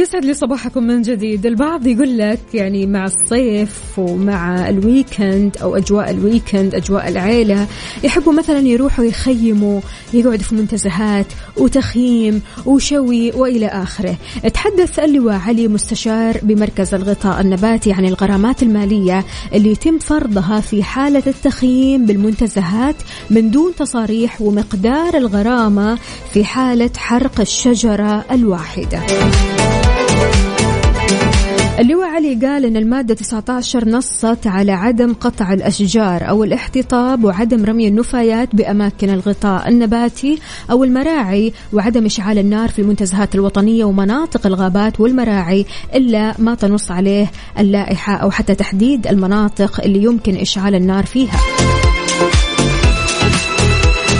ويسعد 0.00 0.24
لي 0.24 0.34
صباحكم 0.34 0.82
من 0.82 1.02
جديد. 1.02 1.46
البعض 1.46 1.86
يقول 1.86 2.18
لك 2.18 2.40
يعني 2.54 2.86
مع 2.86 3.04
الصيف 3.04 3.98
ومع 3.98 4.68
ال 4.68 4.79
weekend 4.79 5.56
أو 5.62 5.76
أجواء 5.76 6.10
ال 6.10 6.18
weekend 6.18 6.74
أجواء 6.74 7.08
العيلة 7.08 7.66
يحبوا 8.04 8.32
مثلا 8.32 8.58
يروحوا 8.58 9.04
يخيموا 9.04 9.80
يقعدوا 10.14 10.44
في 10.44 10.54
منتزهات 10.54 11.26
وتخييم 11.56 12.42
وشوي 12.66 13.32
وإلى 13.32 13.66
آخره. 13.66 14.16
تحدث 14.54 14.98
اللواء 14.98 15.36
علي 15.36 15.68
مستشار 15.68 16.38
بمركز 16.42 16.94
الغطاء 16.94 17.40
النباتي 17.40 17.92
عن 17.92 18.04
الغرامات 18.04 18.62
المالية 18.62 19.24
اللي 19.54 19.70
يتم 19.70 19.98
فرضها 19.98 20.60
في 20.60 20.82
حالة 20.82 21.22
التخييم 21.26 22.06
بالمنتزهات 22.06 22.96
من 23.30 23.50
دون 23.50 23.74
تصاريح 23.74 24.42
ومقدار 24.42 25.16
الغرامة 25.16 25.98
في 26.32 26.44
حالة 26.44 26.90
حرق 26.96 27.40
الشجرة 27.40 28.24
الواحدة. 28.30 29.00
اللواء 31.80 32.08
علي 32.08 32.34
قال 32.34 32.64
إن 32.64 32.76
المادة 32.76 33.14
19 33.14 33.88
نصت 33.88 34.46
على 34.46 34.72
عدم 34.72 35.12
قطع 35.14 35.52
الأشجار 35.52 36.28
أو 36.28 36.44
الاحتطاب 36.44 37.24
وعدم 37.24 37.64
رمي 37.64 37.88
النفايات 37.88 38.56
بأماكن 38.56 39.10
الغطاء 39.10 39.68
النباتي 39.68 40.38
أو 40.70 40.84
المراعي 40.84 41.52
وعدم 41.72 42.06
إشعال 42.06 42.38
النار 42.38 42.68
في 42.68 42.78
المنتزهات 42.78 43.34
الوطنية 43.34 43.84
ومناطق 43.84 44.46
الغابات 44.46 45.00
والمراعي 45.00 45.66
إلا 45.94 46.34
ما 46.38 46.54
تنص 46.54 46.90
عليه 46.90 47.30
اللائحة 47.58 48.14
أو 48.14 48.30
حتى 48.30 48.54
تحديد 48.54 49.06
المناطق 49.06 49.80
اللي 49.84 50.02
يمكن 50.02 50.36
إشعال 50.36 50.74
النار 50.74 51.06
فيها. 51.06 51.40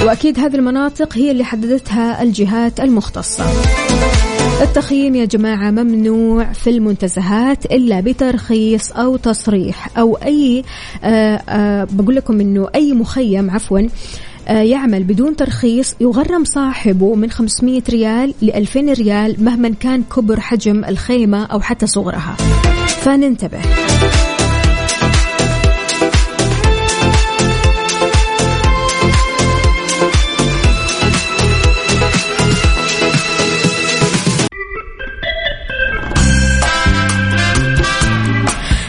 وأكيد 0.05 0.39
هذه 0.39 0.55
المناطق 0.55 1.17
هي 1.17 1.31
اللي 1.31 1.45
حددتها 1.45 2.23
الجهات 2.23 2.81
المختصة 2.81 3.45
التخييم 4.63 5.15
يا 5.15 5.25
جماعة 5.25 5.71
ممنوع 5.71 6.53
في 6.53 6.71
المنتزهات 6.71 7.65
إلا 7.65 8.01
بترخيص 8.01 8.93
أو 8.93 9.17
تصريح 9.17 9.99
أو 9.99 10.15
أي 10.15 10.65
آآ 11.05 11.43
آآ 11.49 11.87
بقول 11.93 12.17
لكم 12.17 12.41
إنه 12.41 12.69
أي 12.75 12.93
مخيم 12.93 13.51
عفوا 13.51 13.81
آه، 14.49 14.63
يعمل 14.63 15.05
بدون 15.05 15.37
ترخيص 15.37 15.95
يغرم 16.01 16.45
صاحبه 16.45 17.15
من 17.15 17.31
500 17.31 17.83
ريال 17.91 18.35
ل 18.43 18.51
2000 18.51 18.93
ريال 18.93 19.45
مهما 19.45 19.75
كان 19.81 20.03
كبر 20.03 20.41
حجم 20.41 20.85
الخيمة 20.85 21.45
أو 21.45 21.61
حتى 21.61 21.87
صغرها. 21.87 22.37
فننتبه. 22.87 23.61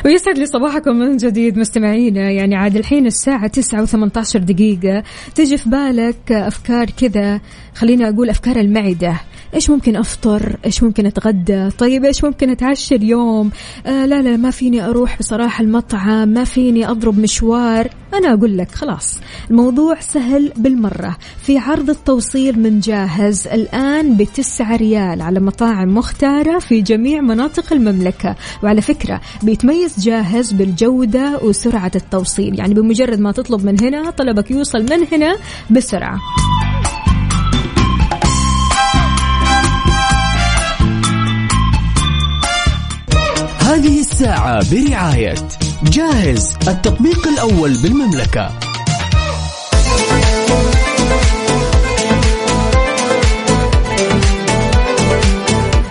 ويسعد 0.05 0.37
لي 0.37 0.45
صباحكم 0.45 0.95
من 0.95 1.17
جديد 1.17 1.57
مستمعينا. 1.57 2.31
يعني 2.31 2.55
عاد 2.55 2.75
الحين 2.75 3.05
الساعة 3.05 3.47
تسعة 3.47 3.81
وثمانية 3.81 4.11
عشر 4.15 4.39
دقيقة. 4.39 5.03
تجي 5.35 5.57
في 5.57 5.69
بالك 5.69 6.31
أفكار 6.31 6.85
كذا. 6.89 7.41
خلينا 7.75 8.09
أقول 8.09 8.29
أفكار 8.29 8.55
المعدة. 8.55 9.21
إيش 9.53 9.69
ممكن 9.69 9.95
أفطر؟ 9.95 10.55
إيش 10.65 10.83
ممكن 10.83 11.05
أتغدى؟ 11.05 11.69
طيب 11.69 12.05
إيش 12.05 12.23
ممكن 12.23 12.49
أتعشى 12.49 12.95
اليوم؟ 12.95 13.51
آه 13.85 14.05
لا 14.05 14.21
لا 14.21 14.37
ما 14.37 14.51
فيني 14.51 14.85
أروح 14.85 15.19
بصراحة 15.19 15.63
المطعم 15.63 16.27
ما 16.27 16.43
فيني 16.43 16.89
أضرب 16.89 17.19
مشوار. 17.19 17.89
أنا 18.13 18.33
أقول 18.33 18.57
لك 18.57 18.71
خلاص 18.71 19.19
الموضوع 19.49 19.99
سهل 19.99 20.51
بالمرة. 20.57 21.17
في 21.41 21.57
عرض 21.57 21.89
التوصيل 21.89 22.59
من 22.59 22.79
جاهز 22.79 23.47
الآن 23.47 24.17
بتسعة 24.17 24.75
ريال 24.75 25.21
على 25.21 25.39
مطاعم 25.39 25.95
مختارة 25.95 26.59
في 26.59 26.81
جميع 26.81 27.21
مناطق 27.21 27.73
المملكة. 27.73 28.35
وعلى 28.63 28.81
فكرة 28.81 29.21
بيتميز 29.43 29.99
جاهز 29.99 30.51
بالجودة 30.51 31.39
وسرعة 31.43 31.91
التوصيل. 31.95 32.59
يعني 32.59 32.73
بمجرد 32.73 33.19
ما 33.19 33.31
تطلب 33.31 33.65
من 33.65 33.81
هنا 33.81 34.09
طلبك 34.09 34.51
يوصل 34.51 34.81
من 34.83 35.07
هنا 35.11 35.35
بسرعة. 35.71 36.19
هذه 43.71 43.99
الساعة 43.99 44.71
برعاية 44.71 45.35
جاهز 45.83 46.55
التطبيق 46.67 47.27
الأول 47.27 47.73
بالمملكة. 47.83 48.51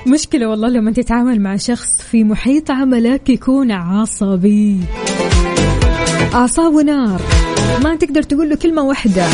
مشكلة 0.06 0.48
والله 0.48 0.68
لما 0.68 0.92
تتعامل 0.92 1.40
مع 1.40 1.56
شخص 1.56 2.02
في 2.10 2.24
محيط 2.24 2.70
عملك 2.70 3.30
يكون 3.30 3.70
عصبي. 3.72 4.80
أعصابه 6.34 6.82
نار. 6.82 7.20
ما 7.84 7.96
تقدر 7.96 8.22
تقول 8.22 8.50
له 8.50 8.56
كلمة 8.56 8.82
واحدة. 8.82 9.26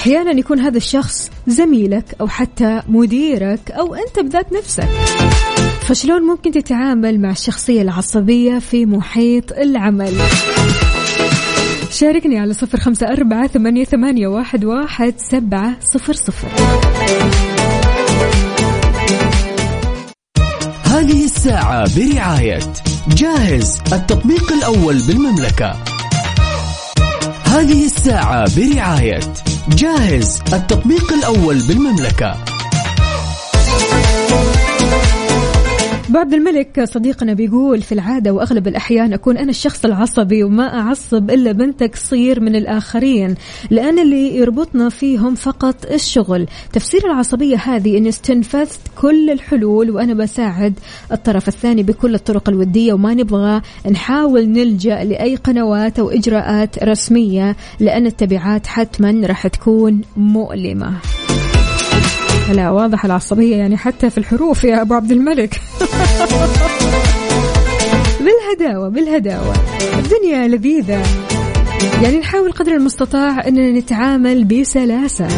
أحيانا 0.00 0.30
يكون 0.30 0.58
هذا 0.58 0.76
الشخص 0.76 1.30
زميلك 1.46 2.04
أو 2.20 2.28
حتى 2.28 2.82
مديرك 2.88 3.70
أو 3.70 3.94
أنت 3.94 4.18
بذات 4.18 4.52
نفسك. 4.52 4.88
فشلون 5.80 6.22
ممكن 6.22 6.50
تتعامل 6.50 7.20
مع 7.20 7.30
الشخصية 7.30 7.82
العصبية 7.82 8.58
في 8.58 8.86
محيط 8.86 9.52
العمل؟ 9.52 10.12
شاركني 11.90 12.38
على 12.38 12.54
صفر 12.54 12.80
خمسة 12.80 13.06
أربعة 13.06 13.46
ثمانية, 13.46 13.84
ثمانية 13.84 14.28
واحد, 14.28 14.64
واحد 14.64 15.14
سبعة 15.16 15.76
صفر 15.80 16.12
صفر. 16.12 16.48
هذه 20.84 21.24
الساعة 21.24 21.84
برعاية 21.96 22.60
جاهز 23.08 23.80
التطبيق 23.92 24.52
الأول 24.52 24.98
بالمملكة. 25.08 25.89
هذه 27.50 27.84
الساعة 27.84 28.56
برعاية 28.56 29.20
جاهز 29.68 30.42
التطبيق 30.52 31.12
الأول 31.12 31.58
بالمملكة. 31.68 32.36
عبد 36.18 36.34
الملك 36.34 36.84
صديقنا 36.84 37.32
بيقول 37.34 37.82
في 37.82 37.92
العادة 37.92 38.32
وأغلب 38.32 38.68
الأحيان 38.68 39.12
أكون 39.12 39.38
أنا 39.38 39.50
الشخص 39.50 39.84
العصبي 39.84 40.44
وما 40.44 40.78
أعصب 40.78 41.30
إلا 41.30 41.52
من 41.52 41.76
تقصير 41.76 42.40
من 42.40 42.56
الآخرين 42.56 43.34
لأن 43.70 43.98
اللي 43.98 44.36
يربطنا 44.36 44.88
فيهم 44.88 45.34
فقط 45.34 45.86
الشغل. 45.92 46.46
تفسير 46.72 47.06
العصبية 47.06 47.56
هذه 47.56 47.98
أني 47.98 48.08
استنفذت 48.08 48.80
كل 49.00 49.30
الحلول 49.30 49.90
وأنا 49.90 50.14
بساعد 50.14 50.74
الطرف 51.12 51.48
الثاني 51.48 51.82
بكل 51.82 52.14
الطرق 52.14 52.48
الودية 52.48 52.92
وما 52.92 53.14
نبغى 53.14 53.62
نحاول 53.90 54.48
نلجأ 54.48 55.04
لأي 55.04 55.36
قنوات 55.36 55.98
أو 55.98 56.10
إجراءات 56.10 56.84
رسمية 56.84 57.56
لأن 57.80 58.06
التبعات 58.06 58.66
حتما 58.66 59.26
راح 59.26 59.46
تكون 59.46 60.00
مؤلمة. 60.16 60.92
لا 62.52 62.70
واضح 62.70 63.04
العصبية 63.04 63.56
يعني 63.56 63.76
حتى 63.76 64.10
في 64.10 64.18
الحروف 64.18 64.64
يا 64.64 64.82
أبو 64.82 64.94
عبد 64.94 65.12
الملك. 65.12 65.60
بالهداوة 68.24 68.88
بالهداوة. 68.88 69.54
الدنيا 69.98 70.48
لذيذة. 70.48 71.02
يعني 72.02 72.18
نحاول 72.18 72.52
قدر 72.52 72.72
المستطاع 72.72 73.48
أننا 73.48 73.78
نتعامل 73.78 74.44
بسلاسة. 74.44 75.28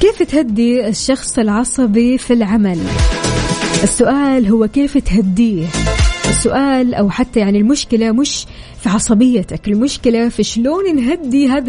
كيف 0.00 0.22
تهدي 0.22 0.88
الشخص 0.88 1.38
العصبي 1.38 2.18
في 2.18 2.32
العمل؟ 2.32 2.78
السؤال 3.82 4.48
هو 4.48 4.68
كيف 4.68 4.98
تهديه؟ 4.98 5.66
السؤال 6.28 6.94
أو 6.94 7.10
حتى 7.10 7.40
يعني 7.40 7.58
المشكلة 7.58 8.12
مش 8.12 8.46
في 8.80 8.88
عصبيتك 8.88 9.68
المشكلة 9.68 10.28
في 10.28 10.42
شلون 10.42 10.96
نهدي 10.96 11.48
هذه 11.48 11.68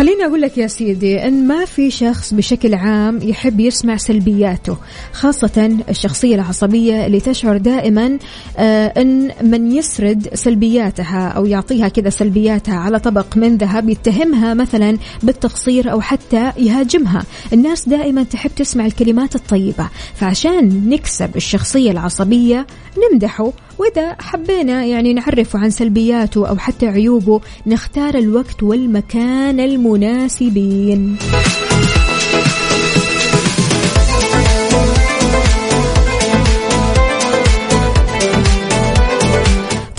العصبية 0.00 0.09
خليني 0.20 0.32
أقول 0.32 0.42
لك 0.42 0.58
يا 0.58 0.66
سيدي 0.66 1.26
أن 1.26 1.46
ما 1.46 1.64
في 1.64 1.90
شخص 1.90 2.34
بشكل 2.34 2.74
عام 2.74 3.18
يحب 3.22 3.60
يسمع 3.60 3.96
سلبياته 3.96 4.76
خاصة 5.12 5.78
الشخصية 5.88 6.34
العصبية 6.34 7.06
اللي 7.06 7.20
تشعر 7.20 7.56
دائما 7.56 8.18
آه، 8.58 8.86
أن 8.86 9.30
من 9.42 9.72
يسرد 9.72 10.28
سلبياتها 10.34 11.28
أو 11.28 11.46
يعطيها 11.46 11.88
كذا 11.88 12.10
سلبياتها 12.10 12.74
على 12.74 12.98
طبق 12.98 13.36
من 13.36 13.56
ذهب 13.56 13.88
يتهمها 13.88 14.54
مثلا 14.54 14.98
بالتقصير 15.22 15.92
أو 15.92 16.00
حتى 16.00 16.52
يهاجمها. 16.56 17.22
الناس 17.52 17.88
دائما 17.88 18.22
تحب 18.22 18.50
تسمع 18.56 18.86
الكلمات 18.86 19.34
الطيبة 19.34 19.88
فعشان 20.14 20.88
نكسب 20.88 21.36
الشخصية 21.36 21.90
العصبية 21.90 22.66
نمدحه 22.98 23.52
وإذا 23.78 24.16
حبينا 24.20 24.84
يعني 24.84 25.14
نعرفه 25.14 25.58
عن 25.58 25.70
سلبياته 25.70 26.48
أو 26.48 26.56
حتى 26.56 26.86
عيوبه 26.86 27.40
نختار 27.66 28.14
الوقت 28.14 28.62
والمكان 28.62 29.60
المناسبين 30.10 31.16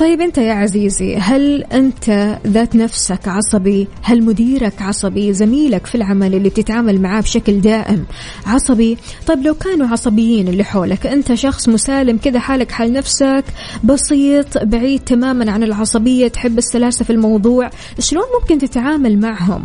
طيب 0.02 0.22
أنت 0.22 0.38
يا 0.38 0.54
عزيزي 0.54 1.18
هل 1.18 1.64
أنت 1.64 2.38
ذات 2.48 2.76
نفسك 2.76 3.28
عصبي؟ 3.28 3.88
هل 4.02 4.24
مديرك 4.24 4.82
عصبي؟ 4.82 5.34
زميلك 5.34 5.86
في 5.86 5.96
العمل 5.96 6.36
اللي 6.36 6.50
بتتعامل 6.50 7.02
معاه 7.02 7.22
بشكل 7.22 7.62
دائم 7.62 8.06
عصبي؟ 8.48 8.98
طيب 9.28 9.42
لو 9.42 9.54
كانوا 9.54 9.88
عصبيين 9.88 10.48
اللي 10.48 10.64
حولك 10.64 11.08
أنت 11.08 11.34
شخص 11.34 11.70
مسالم 11.70 12.18
كذا 12.18 12.40
حالك 12.40 12.72
حال 12.72 12.94
نفسك 12.94 13.44
بسيط 13.84 14.58
بعيد 14.58 15.00
تماما 15.00 15.52
عن 15.52 15.64
العصبية 15.64 16.28
تحب 16.28 16.58
السلاسة 16.58 17.06
في 17.06 17.10
الموضوع 17.10 17.70
شلون 18.00 18.26
ممكن 18.42 18.58
تتعامل 18.58 19.20
معهم؟ 19.20 19.64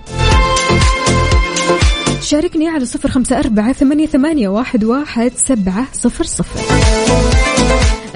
شاركني 2.21 2.69
على 2.69 2.85
صفر 2.85 3.09
خمسة 3.09 3.39
أربعة 3.39 3.73
ثمانية, 3.73 4.07
ثمانية 4.07 4.49
واحد, 4.49 4.85
واحد 4.85 5.33
سبعة 5.37 5.87
صفر 5.93 6.25
صفر. 6.25 6.61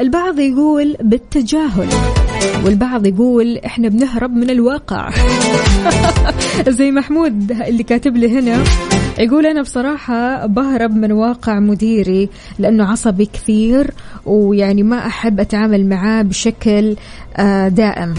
البعض 0.01 0.39
يقول 0.39 0.97
بالتجاهل 1.01 1.89
والبعض 2.65 3.07
يقول 3.07 3.59
إحنا 3.59 3.89
بنهرب 3.89 4.37
من 4.37 4.51
الواقع. 4.51 5.11
زي 6.79 6.91
محمود 6.91 7.53
اللي 7.53 7.83
كاتب 7.83 8.17
لي 8.17 8.39
هنا 8.39 8.65
يقول 9.19 9.47
أنا 9.47 9.63
بصراحة 9.63 10.47
بهرب 10.47 10.97
من 10.97 11.13
واقع 11.13 11.61
مديري 11.61 12.29
لأنه 12.59 12.85
عصبي 12.85 13.29
كثير 13.33 13.91
ويعني 14.27 14.83
ما 14.83 15.07
أحب 15.07 15.41
أتعامل 15.41 15.89
معاه 15.89 16.23
بشكل 16.23 16.97
آه، 17.37 17.69
دائم. 17.69 18.15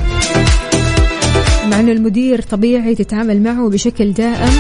مع 1.72 1.80
إنه 1.80 1.92
المدير 1.92 2.42
طبيعي 2.42 2.96
تتعامل 2.96 3.44
معه 3.44 3.70
بشكل 3.70 4.14
دائم 4.14 4.54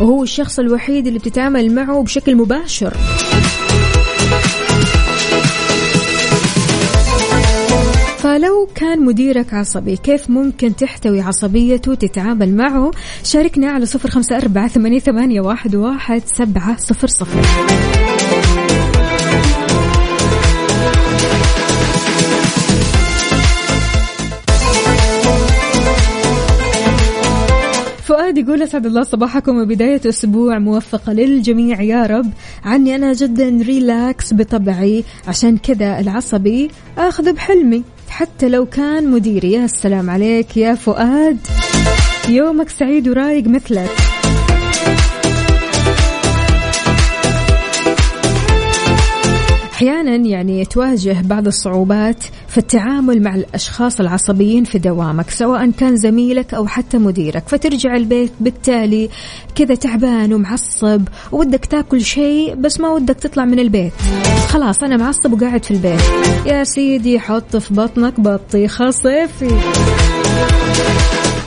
وهو 0.00 0.22
الشخص 0.22 0.58
الوحيد 0.58 1.06
اللي 1.06 1.18
بتتعامل 1.18 1.74
معه 1.74 2.02
بشكل 2.02 2.36
مباشر. 2.36 2.94
فلو 8.18 8.68
كان 8.74 9.04
مديرك 9.04 9.54
عصبي 9.54 9.96
كيف 9.96 10.30
ممكن 10.30 10.76
تحتوي 10.76 11.20
عصبيته 11.20 11.90
وتتعامل 11.90 12.56
معه؟ 12.56 12.90
شاركنا 13.24 13.70
على 13.70 13.86
صفر 13.86 14.10
خمسة 14.10 14.36
أربعة 14.36 14.68
ثمانية 14.68 15.40
واحد 15.40 15.74
واحد 15.74 16.22
سبعة 16.26 16.76
صفر 16.76 17.06
صفر. 17.08 17.42
فؤاد 28.02 28.38
يقول 28.38 28.62
أسعد 28.62 28.86
الله 28.86 29.02
صباحكم. 29.02 29.58
وبداية 29.58 30.00
أسبوع 30.06 30.58
موفقة 30.58 31.12
للجميع. 31.12 31.82
يا 31.82 32.06
رب 32.06 32.30
عني 32.64 32.94
أنا 32.94 33.12
جدا 33.12 33.58
ريلاكس 33.66 34.34
بطبعي. 34.34 35.04
عشان 35.28 35.56
كذا 35.56 36.00
العصبي 36.00 36.70
أخذ 36.98 37.32
بحلمي. 37.32 37.82
حتى 38.08 38.48
لو 38.48 38.66
كان 38.66 39.10
مديري 39.10 39.52
يا 39.52 39.64
السلام 39.64 40.10
عليك 40.10 40.56
يا 40.56 40.74
فؤاد. 40.74 41.38
يومك 42.28 42.68
سعيد 42.68 43.08
ورايق 43.08 43.46
مثلك. 43.46 43.90
أحيانا 49.72 50.16
يعني 50.16 50.64
تواجه 50.64 51.16
بعض 51.24 51.46
الصعوبات 51.46 52.24
في 52.58 52.64
التعامل 52.64 53.22
مع 53.22 53.34
الأشخاص 53.34 54.00
العصبيين 54.00 54.64
في 54.64 54.78
دوامك 54.78 55.30
سواء 55.30 55.70
كان 55.70 55.96
زميلك 55.96 56.54
أو 56.54 56.66
حتى 56.66 56.98
مديرك 56.98 57.48
فترجع 57.48 57.96
البيت 57.96 58.32
بالتالي 58.40 59.08
كذا 59.54 59.74
تعبان 59.74 60.32
ومعصب 60.32 61.02
ودك 61.32 61.66
تاكل 61.66 62.00
شيء 62.00 62.54
بس 62.54 62.80
ما 62.80 62.88
ودك 62.88 63.14
تطلع 63.14 63.44
من 63.44 63.58
البيت. 63.58 63.92
خلاص 64.48 64.82
أنا 64.82 64.96
معصب 64.96 65.32
وقاعد 65.32 65.64
في 65.64 65.70
البيت. 65.70 66.00
يا 66.46 66.64
سيدي 66.64 67.20
حط 67.20 67.56
في 67.56 67.74
بطنك 67.74 68.20
بطيخة 68.20 68.90
صيفي. 68.90 69.58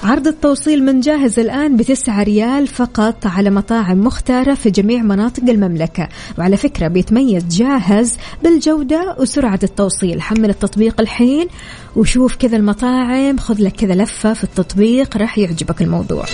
عرض 0.03 0.27
التوصيل 0.27 0.85
من 0.85 0.99
جاهز 0.99 1.39
الآن 1.39 1.77
بتسعة 1.77 2.23
ريال 2.23 2.67
فقط 2.67 3.27
على 3.27 3.49
مطاعم 3.49 3.99
مختارة 3.99 4.53
في 4.53 4.69
جميع 4.69 5.01
مناطق 5.01 5.43
المملكة. 5.49 6.09
وعلى 6.37 6.57
فكرة 6.57 6.87
بيتميز 6.87 7.43
جاهز 7.57 8.17
بالجودة 8.43 9.15
وسرعة 9.19 9.59
التوصيل. 9.63 10.21
حمل 10.21 10.49
التطبيق 10.49 11.01
الحين 11.01 11.47
وشوف 11.95 12.35
كذا 12.35 12.57
المطاعم 12.57 13.37
خذ 13.37 13.55
لك 13.59 13.71
كذا 13.71 13.95
لفة 13.95 14.33
في 14.33 14.43
التطبيق 14.43 15.17
راح 15.17 15.37
يعجبك 15.37 15.81
الموضوع. 15.81 16.25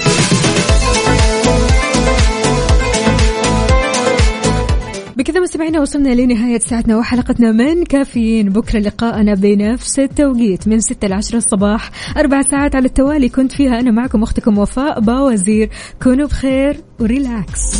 بكذا 5.17 5.39
مستمعينا 5.39 5.81
وصلنا 5.81 6.09
لنهاية 6.09 6.59
ساعتنا 6.59 6.97
وحلقتنا 6.97 7.51
من 7.51 7.83
كافيين. 7.83 8.49
بكرة 8.49 8.79
لقاءنا 8.79 9.33
بنفس 9.33 9.99
التوقيت 9.99 10.67
من 10.67 10.79
6 10.79 11.07
ل 11.07 11.13
10 11.13 11.37
الصباح. 11.37 11.91
أربع 12.17 12.41
ساعات 12.41 12.75
على 12.75 12.85
التوالي 12.85 13.29
كنت 13.29 13.51
فيها 13.51 13.79
أنا 13.79 13.91
معكم 13.91 14.23
أختكم 14.23 14.57
وفاء 14.57 14.99
باوزير. 14.99 15.69
كونوا 16.03 16.27
بخير 16.27 16.77
وريلاكس. 16.99 17.75